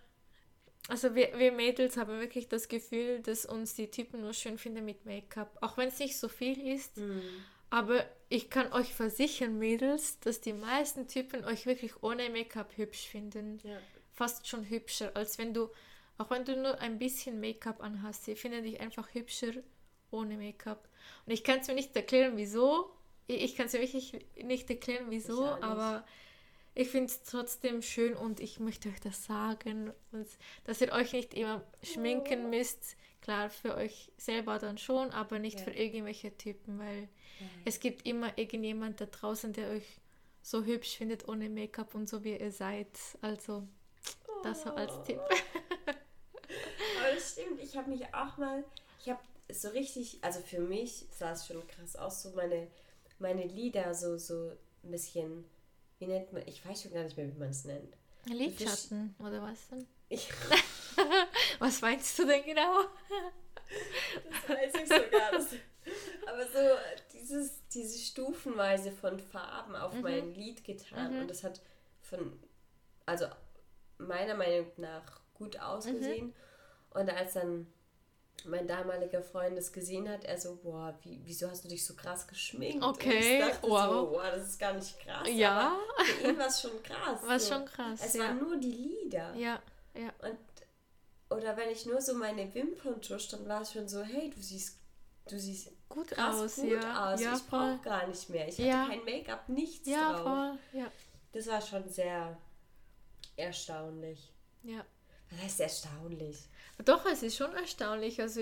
Also 0.89 1.15
wir, 1.15 1.39
wir 1.39 1.53
Mädels 1.53 1.99
haben 1.99 2.19
wirklich 2.19 2.49
das 2.49 2.67
Gefühl, 2.69 3.21
dass 3.21 3.45
uns 3.45 3.75
die 3.75 3.91
Typen 3.91 4.23
nur 4.23 4.33
schön 4.33 4.57
finden 4.57 4.85
mit 4.87 5.05
Make-up. 5.05 5.59
Auch 5.61 5.77
wenn 5.77 5.89
es 5.89 5.99
nicht 5.99 6.17
so 6.17 6.29
viel 6.29 6.67
ist. 6.75 6.97
Hm. 6.97 7.45
Aber 7.71 8.05
ich 8.29 8.51
kann 8.51 8.73
euch 8.73 8.95
versichern, 8.95 9.59
Mädels, 9.59 10.19
dass 10.21 10.41
die 10.41 10.53
meisten 10.53 11.07
Typen 11.07 11.45
euch 11.45 11.67
wirklich 11.67 12.03
ohne 12.03 12.31
Make-up 12.31 12.77
hübsch 12.77 13.09
finden. 13.09 13.61
Ja. 13.63 13.79
Fast 14.15 14.49
schon 14.49 14.69
hübscher, 14.69 15.13
als 15.15 15.39
wenn 15.39 15.55
du, 15.55 15.69
auch 16.17 16.31
wenn 16.31 16.45
du 16.45 16.57
nur 16.57 16.79
ein 16.81 16.99
bisschen 16.99 17.41
Make-up 17.41 17.83
anhast, 17.83 18.25
sie 18.25 18.37
finden 18.37 18.65
dich 18.65 18.81
einfach 18.81 19.15
hübscher 19.15 19.53
ohne 20.11 20.37
Make-up. 20.37 20.89
Und 21.27 21.33
ich 21.33 21.45
kann 21.45 21.61
es 21.61 21.69
mir 21.69 21.75
nicht 21.75 21.95
erklären, 21.95 22.37
wieso. 22.37 22.91
Ich, 23.27 23.43
ich 23.43 23.57
kann 23.57 23.67
es 23.67 23.75
mir 23.75 23.81
wirklich 23.81 24.13
nicht 24.43 24.69
erklären, 24.71 25.07
wieso, 25.11 25.57
Ich 25.57 25.63
aber 25.63 26.05
ich 26.75 26.89
finde 26.89 27.07
es 27.07 27.23
trotzdem 27.25 27.83
schön 27.83 28.15
und 28.15 28.41
ich 28.41 28.61
möchte 28.61 28.89
euch 28.89 29.01
das 29.01 29.25
sagen, 29.25 29.93
und 30.13 30.27
dass 30.65 30.81
ihr 30.81 30.93
euch 30.93 31.13
nicht 31.13 31.35
immer 31.35 31.65
schminken 31.83 32.51
müsst. 32.51 32.97
Klar, 33.21 33.51
für 33.51 33.75
euch 33.75 34.13
selber 34.17 34.59
dann 34.59 34.79
schon, 34.79 35.11
aber 35.11 35.39
nicht 35.41 35.59
Ja. 35.59 35.65
für 35.65 35.71
irgendwelche 35.73 36.37
Typen, 36.39 36.79
weil 36.79 37.09
es 37.65 37.81
gibt 37.81 38.07
immer 38.07 38.37
irgendjemand 38.37 39.01
da 39.01 39.07
draußen, 39.07 39.53
der 39.53 39.71
euch 39.71 40.01
so 40.43 40.65
hübsch 40.65 40.97
findet 40.97 41.29
ohne 41.29 41.49
Make-up 41.49 41.95
und 41.95 42.09
so 42.09 42.25
wie 42.25 42.37
ihr 42.37 42.53
seid. 42.53 42.89
Also, 43.21 43.67
das 44.43 44.63
so 44.63 44.71
als 44.71 44.93
Tipp. 45.05 45.21
Aber 45.89 47.15
das 47.15 47.33
stimmt, 47.33 47.61
ich 47.63 47.77
habe 47.77 47.91
mich 47.91 48.15
auch 48.15 48.37
mal, 48.39 48.65
ich 49.01 49.11
habe 49.11 49.21
so 49.51 49.69
richtig, 49.69 50.19
also 50.23 50.41
für 50.41 50.61
mich 50.61 51.07
sah 51.11 51.33
es 51.33 51.47
schon 51.47 51.67
krass 51.69 51.97
aus, 51.97 52.23
so 52.23 52.31
meine, 52.31 52.69
meine 53.19 53.45
Lieder 53.45 53.95
so, 53.95 54.17
so 54.17 54.53
ein 54.85 54.91
bisschen, 54.91 55.45
wie 55.99 56.07
nennt 56.07 56.33
man, 56.33 56.43
ich 56.47 56.65
weiß 56.65 56.83
schon 56.83 56.93
gar 56.93 57.03
nicht 57.03 57.17
mehr, 57.17 57.29
wie 57.29 57.39
man 57.39 57.51
es 57.51 57.65
nennt. 57.65 57.97
Lidschatten 58.27 59.15
oder 59.19 59.43
was 59.43 59.69
denn? 59.69 59.87
Ich 60.09 60.29
Was 61.59 61.81
meinst 61.81 62.19
du 62.19 62.27
denn 62.27 62.43
genau? 62.45 62.85
das 64.25 64.57
weiß 64.57 64.75
ich 64.75 64.89
sogar. 64.89 65.31
Das, 65.33 65.47
aber 66.27 66.47
so 66.47 66.59
dieses, 67.29 67.67
diese 67.69 67.99
Stufenweise 67.99 68.93
von 68.93 69.19
Farben 69.19 69.77
auf 69.77 69.95
mein 69.95 70.35
Lied 70.35 70.65
getan 70.65 71.21
und 71.21 71.29
das 71.29 71.45
hat 71.45 71.61
von, 72.01 72.39
also 73.07 73.27
meiner 73.99 74.35
Meinung 74.35 74.67
nach 74.77 75.21
gut 75.35 75.59
ausgesehen. 75.59 76.35
Und 76.91 77.11
als 77.11 77.35
dann 77.35 77.67
mein 78.45 78.67
damaliger 78.67 79.23
Freund 79.23 79.57
das 79.57 79.73
gesehen 79.73 80.09
hat, 80.09 80.25
er 80.25 80.39
so, 80.39 80.57
boah, 80.57 80.97
wie, 81.03 81.21
wieso 81.25 81.51
hast 81.51 81.65
du 81.65 81.69
dich 81.69 81.85
so 81.85 81.95
krass 81.95 82.27
geschminkt? 82.27 82.85
Okay, 82.85 83.17
und 83.17 83.25
ich 83.25 83.39
dachte 83.55 83.69
wow. 83.69 83.91
so, 83.91 84.11
wow, 84.13 84.23
das 84.33 84.49
ist 84.49 84.59
gar 84.59 84.73
nicht 84.75 84.99
krass. 85.01 85.29
Ja. 85.31 85.77
aber 85.97 86.05
für 86.05 86.29
ihn 86.29 86.39
war 86.39 86.47
es 86.47 86.61
schon 86.61 86.83
krass. 86.83 87.23
War 87.23 87.41
so. 87.41 87.55
schon 87.55 87.65
krass, 87.65 88.01
Es 88.05 88.15
ja. 88.15 88.25
waren 88.25 88.39
nur 88.39 88.57
die 88.57 88.71
Lieder. 88.71 89.35
Ja, 89.35 89.61
ja. 89.95 90.13
Und, 90.23 90.39
oder 91.37 91.57
wenn 91.57 91.71
ich 91.71 91.85
nur 91.85 92.01
so 92.01 92.15
meine 92.15 92.53
Wimpern 92.55 93.03
tusch, 93.03 93.29
dann 93.29 93.47
war 93.49 93.63
es 93.63 93.73
schon 93.73 93.89
so, 93.89 94.03
hey, 94.03 94.31
du 94.31 94.41
siehst, 94.41 94.79
du 95.29 95.39
siehst 95.39 95.73
Gut 95.89 96.09
krass 96.09 96.37
aus, 96.41 96.57
gut 96.57 96.71
ja. 96.71 97.13
aus. 97.15 97.21
Ja, 97.21 97.35
ich 97.37 97.47
brauche 97.47 97.79
gar 97.83 98.07
nicht 98.07 98.29
mehr. 98.31 98.47
Ich 98.49 98.59
Ja. 98.59 98.83
hatte 98.87 98.91
kein 98.97 99.05
Make-up, 99.05 99.49
nichts 99.49 99.89
Ja, 99.89 100.13
drauf. 100.13 100.23
voll. 100.23 100.59
Ja, 100.81 100.91
Das 101.33 101.47
war 101.47 101.61
schon 101.63 101.89
sehr 101.89 102.37
erstaunlich. 103.37 104.33
ja. 104.63 104.85
Was 105.31 105.43
heißt 105.43 105.61
erstaunlich? 105.61 106.39
Doch, 106.87 107.05
es 107.05 107.23
ist 107.23 107.37
schon 107.37 107.53
erstaunlich. 107.55 108.19
Also, 108.21 108.41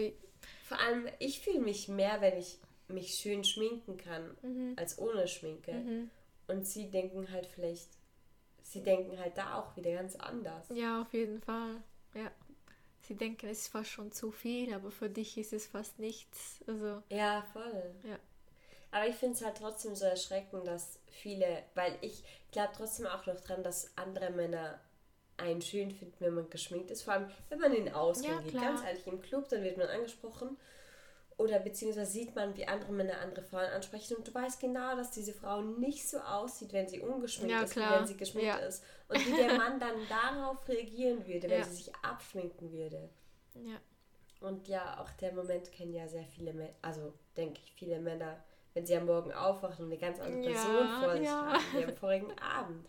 Vor 0.68 0.78
allem, 0.80 1.09
ich 1.18 1.40
fühle 1.40 1.59
mich 1.61 1.88
mehr, 1.88 2.20
wenn 2.20 2.37
ich 2.38 2.59
mich 2.88 3.14
schön 3.14 3.42
schminken 3.42 3.96
kann, 3.96 4.37
Mhm. 4.42 4.74
als 4.76 4.96
ohne 4.98 5.26
Schminke. 5.26 6.09
Und 6.46 6.64
sie 6.66 6.88
denken 6.90 7.30
halt 7.32 7.46
vielleicht, 7.46 7.88
sie 8.62 8.82
denken 8.85 9.18
halt 9.18 9.37
da 9.37 9.59
auch 9.59 9.76
wieder 9.76 9.92
ganz 9.94 10.14
anders. 10.16 10.68
ja, 10.70 11.02
auf 11.02 11.12
jeden 11.12 11.40
Fall. 11.40 11.82
Ja. 12.14 12.30
Sie 13.06 13.14
denken, 13.14 13.46
es 13.48 13.60
ist 13.62 13.68
fast 13.68 13.90
schon 13.90 14.12
zu 14.12 14.32
viel, 14.32 14.74
aber 14.74 14.90
für 14.90 15.08
dich 15.08 15.38
ist 15.38 15.52
es 15.52 15.66
fast 15.66 15.98
nichts. 15.98 16.60
Also, 16.66 17.02
Ja, 17.10 17.46
voll. 17.52 17.94
ja. 18.04 18.18
Aber 18.90 19.06
ich 19.06 19.16
finde 19.16 19.34
es 19.36 19.44
halt 19.44 19.58
trotzdem 19.58 19.94
so 19.94 20.04
erschreckend, 20.06 20.66
dass 20.66 20.98
viele, 21.06 21.62
weil 21.74 21.96
ich 22.00 22.22
glaube 22.50 22.72
trotzdem 22.76 23.06
auch 23.06 23.26
noch 23.26 23.40
dran, 23.40 23.62
dass 23.62 23.90
andere 23.96 24.30
Männer 24.30 24.80
einen 25.36 25.60
schön 25.60 25.90
finden, 25.90 26.16
wenn 26.20 26.34
man 26.34 26.50
geschminkt 26.50 26.90
ist. 26.90 27.02
Vor 27.02 27.14
allem, 27.14 27.30
wenn 27.50 27.58
man 27.58 27.74
in 27.74 27.92
Ausgang 27.92 28.32
Ja, 28.32 28.40
geht. 28.40 28.54
Ganz 28.54 28.82
ehrlich, 28.82 29.06
im 29.06 29.20
Club, 29.20 29.48
dann 29.50 29.62
wird 29.62 29.76
man 29.76 29.88
angesprochen. 29.88 30.56
Oder 31.38 31.59
beziehungsweise 31.59 32.11
sieht 32.11 32.35
man, 32.35 32.57
wie 32.57 32.66
andere 32.66 32.92
Männer 32.92 33.18
andere 33.20 33.42
Frauen 33.42 33.66
ansprechen. 33.66 34.16
Und 34.16 34.27
du 34.27 34.33
weißt 34.33 34.59
genau, 34.59 34.96
dass 34.96 35.11
diese 35.11 35.35
Frau 35.35 35.61
nicht 35.61 36.09
so 36.09 36.18
aussieht, 36.18 36.72
wenn 36.72 36.88
sie 36.88 37.01
ungeschminkt 37.01 37.53
Ja, 37.53 37.62
ist, 37.62 37.77
wie 37.77 37.81
klar. 37.81 37.99
wenn 38.01 38.07
sie 38.07 38.16
geschminkt 38.16 38.46
Ja. 38.49 38.57
ist. 38.57 38.83
Und 39.09 39.25
wie 39.27 39.35
der 39.35 39.53
Mann 39.59 39.79
dann 39.79 39.94
darauf 40.09 40.66
reagieren 40.66 41.27
würde, 41.27 41.51
wenn 41.51 41.59
Ja. 41.59 41.64
sie 41.64 41.75
sich 41.77 41.94
abschminken 41.96 42.72
würde. 42.72 43.11
Ja. 43.55 43.77
Und 44.40 44.68
ja, 44.68 44.99
auch 45.01 45.11
der 45.12 45.33
Moment 45.33 45.72
kennen 45.72 45.92
ja 45.94 46.09
sehr 46.09 46.25
viele 46.27 46.53
Männer, 46.55 46.72
also 46.83 47.12
denke 47.37 47.61
ich, 47.62 47.72
viele 47.72 47.99
Männer, 48.01 48.42
wenn 48.75 48.85
sie 48.87 48.96
am 48.96 49.07
Morgen 49.07 49.33
aufwachen 49.33 49.87
und 49.87 49.90
eine 49.92 50.01
ganz 50.01 50.20
andere 50.20 50.42
Person 50.42 50.88
vor 51.01 51.16
sich 51.16 51.29
haben, 51.29 51.64
wie 51.72 51.85
am 51.85 51.96
vorigen 51.96 52.38
Abend. 52.38 52.87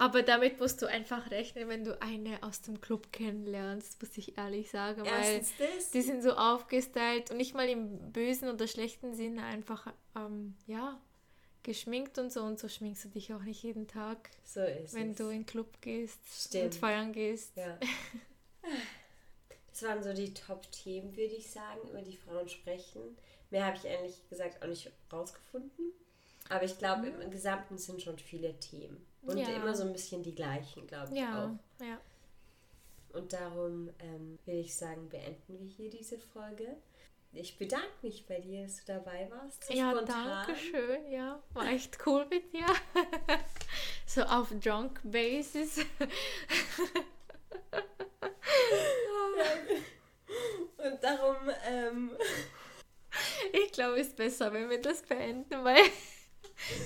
Aber 0.00 0.22
damit 0.22 0.60
musst 0.60 0.80
du 0.80 0.86
einfach 0.86 1.28
rechnen, 1.32 1.68
wenn 1.68 1.82
du 1.82 2.00
eine 2.00 2.40
aus 2.44 2.60
dem 2.62 2.80
Club 2.80 3.12
kennenlernst, 3.12 4.00
muss 4.00 4.16
ich 4.16 4.38
ehrlich 4.38 4.70
sagen. 4.70 5.04
Erstens 5.04 5.58
weil 5.58 5.66
das. 5.76 5.90
die 5.90 6.02
sind 6.02 6.22
so 6.22 6.34
aufgestylt 6.34 7.32
und 7.32 7.36
nicht 7.36 7.54
mal 7.54 7.68
im 7.68 8.12
bösen 8.12 8.48
oder 8.48 8.68
schlechten 8.68 9.14
Sinne 9.14 9.42
einfach, 9.42 9.92
ähm, 10.14 10.54
ja, 10.68 11.00
geschminkt 11.64 12.16
und 12.18 12.32
so. 12.32 12.42
Und 12.42 12.60
so 12.60 12.68
schminkst 12.68 13.06
du 13.06 13.08
dich 13.08 13.34
auch 13.34 13.42
nicht 13.42 13.60
jeden 13.64 13.88
Tag, 13.88 14.30
So 14.44 14.60
ist 14.62 14.94
wenn 14.94 15.10
es. 15.10 15.16
du 15.16 15.24
in 15.30 15.40
den 15.40 15.46
Club 15.46 15.80
gehst 15.80 16.20
Stimmt. 16.46 16.64
und 16.66 16.74
feiern 16.76 17.12
gehst. 17.12 17.56
Ja. 17.56 17.76
Das 19.70 19.82
waren 19.82 20.02
so 20.02 20.12
die 20.12 20.32
Top-Themen, 20.32 21.16
würde 21.16 21.34
ich 21.34 21.50
sagen, 21.50 21.88
über 21.88 22.02
die 22.02 22.16
Frauen 22.16 22.48
sprechen. 22.48 23.16
Mehr 23.50 23.66
habe 23.66 23.76
ich 23.76 23.84
ehrlich 23.84 24.28
gesagt 24.28 24.62
auch 24.62 24.68
nicht 24.68 24.90
rausgefunden. 25.12 25.92
Aber 26.50 26.64
ich 26.64 26.78
glaube, 26.78 27.08
im 27.08 27.30
Gesamten 27.30 27.78
sind 27.78 28.02
schon 28.02 28.18
viele 28.18 28.58
Themen. 28.58 29.04
Und 29.22 29.36
Ja. 29.38 29.48
immer 29.50 29.74
so 29.74 29.82
ein 29.84 29.92
bisschen 29.92 30.22
die 30.22 30.34
gleichen, 30.34 30.86
glaube 30.86 31.12
ich 31.12 31.20
Ja, 31.20 31.44
auch. 31.44 31.84
ja. 31.84 32.00
Und 33.12 33.32
darum 33.32 33.90
ähm, 34.00 34.38
würde 34.44 34.60
ich 34.60 34.74
sagen, 34.74 35.08
beenden 35.08 35.58
wir 35.58 35.66
hier 35.66 35.90
diese 35.90 36.18
Folge. 36.18 36.76
Ich 37.32 37.58
bedanke 37.58 37.86
mich 38.02 38.26
bei 38.26 38.40
dir, 38.40 38.62
dass 38.62 38.76
du 38.76 38.92
dabei 38.92 39.28
warst. 39.30 39.64
So 39.64 39.74
Ja, 39.74 39.90
spontan. 39.92 40.46
danke 40.46 40.56
schön. 40.56 41.10
Ja, 41.10 41.42
war 41.52 41.66
echt 41.66 41.98
cool 42.06 42.24
mit 42.26 42.52
dir. 42.54 42.66
so 44.06 44.22
auf 44.22 44.48
Drunk 44.62 45.00
Basis. 45.04 45.80
Und 50.78 51.02
darum, 51.02 51.36
ähm, 51.66 52.10
Ich 53.52 53.72
glaube, 53.72 54.00
es 54.00 54.08
ist 54.08 54.16
besser, 54.16 54.52
wenn 54.52 54.68
wir 54.70 54.80
das 54.80 55.02
beenden, 55.02 55.64
weil 55.64 55.82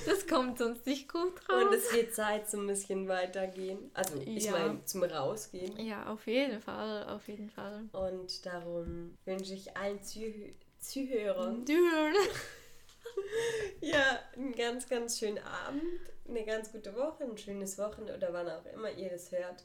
das 0.06 0.26
kommt 0.26 0.58
sonst 0.58 0.86
nicht 0.86 1.10
gut 1.10 1.32
raus. 1.48 1.64
und 1.64 1.74
es 1.74 1.92
wird 1.92 2.14
Zeit 2.14 2.48
zum 2.50 2.66
bisschen 2.66 3.08
weitergehen. 3.08 3.90
Also, 3.94 4.20
ich 4.24 4.44
Ja. 4.44 4.52
meine, 4.52 4.84
zum 4.84 5.02
Rausgehen. 5.04 5.78
ja, 5.78 6.06
auf 6.06 6.26
jeden 6.26 6.60
Fall, 6.60 7.04
auf 7.08 7.26
jeden 7.28 7.50
Fall. 7.50 7.84
Und 7.92 8.44
darum 8.46 9.16
wünsche 9.24 9.54
ich 9.54 9.76
allen 9.76 10.02
Zuh 10.02 10.52
Zuhörern 10.80 11.64
Dürren. 11.64 12.14
ja, 13.80 14.18
einen 14.36 14.52
ganz, 14.54 14.88
ganz 14.88 15.18
schönen 15.18 15.38
Abend, 15.38 15.82
eine 16.28 16.44
ganz 16.44 16.72
gute 16.72 16.94
Woche, 16.96 17.24
ein 17.24 17.38
schönes 17.38 17.78
Wochenende 17.78 18.16
oder 18.16 18.32
wann 18.32 18.48
auch 18.50 18.66
immer 18.66 18.90
ihr 18.90 19.10
das 19.10 19.30
hört. 19.30 19.64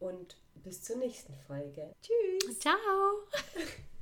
Und 0.00 0.36
bis 0.56 0.82
zur 0.82 0.96
nächsten 0.96 1.34
Folge. 1.46 1.94
Tschüss! 2.02 2.58
Ciao. 2.58 2.76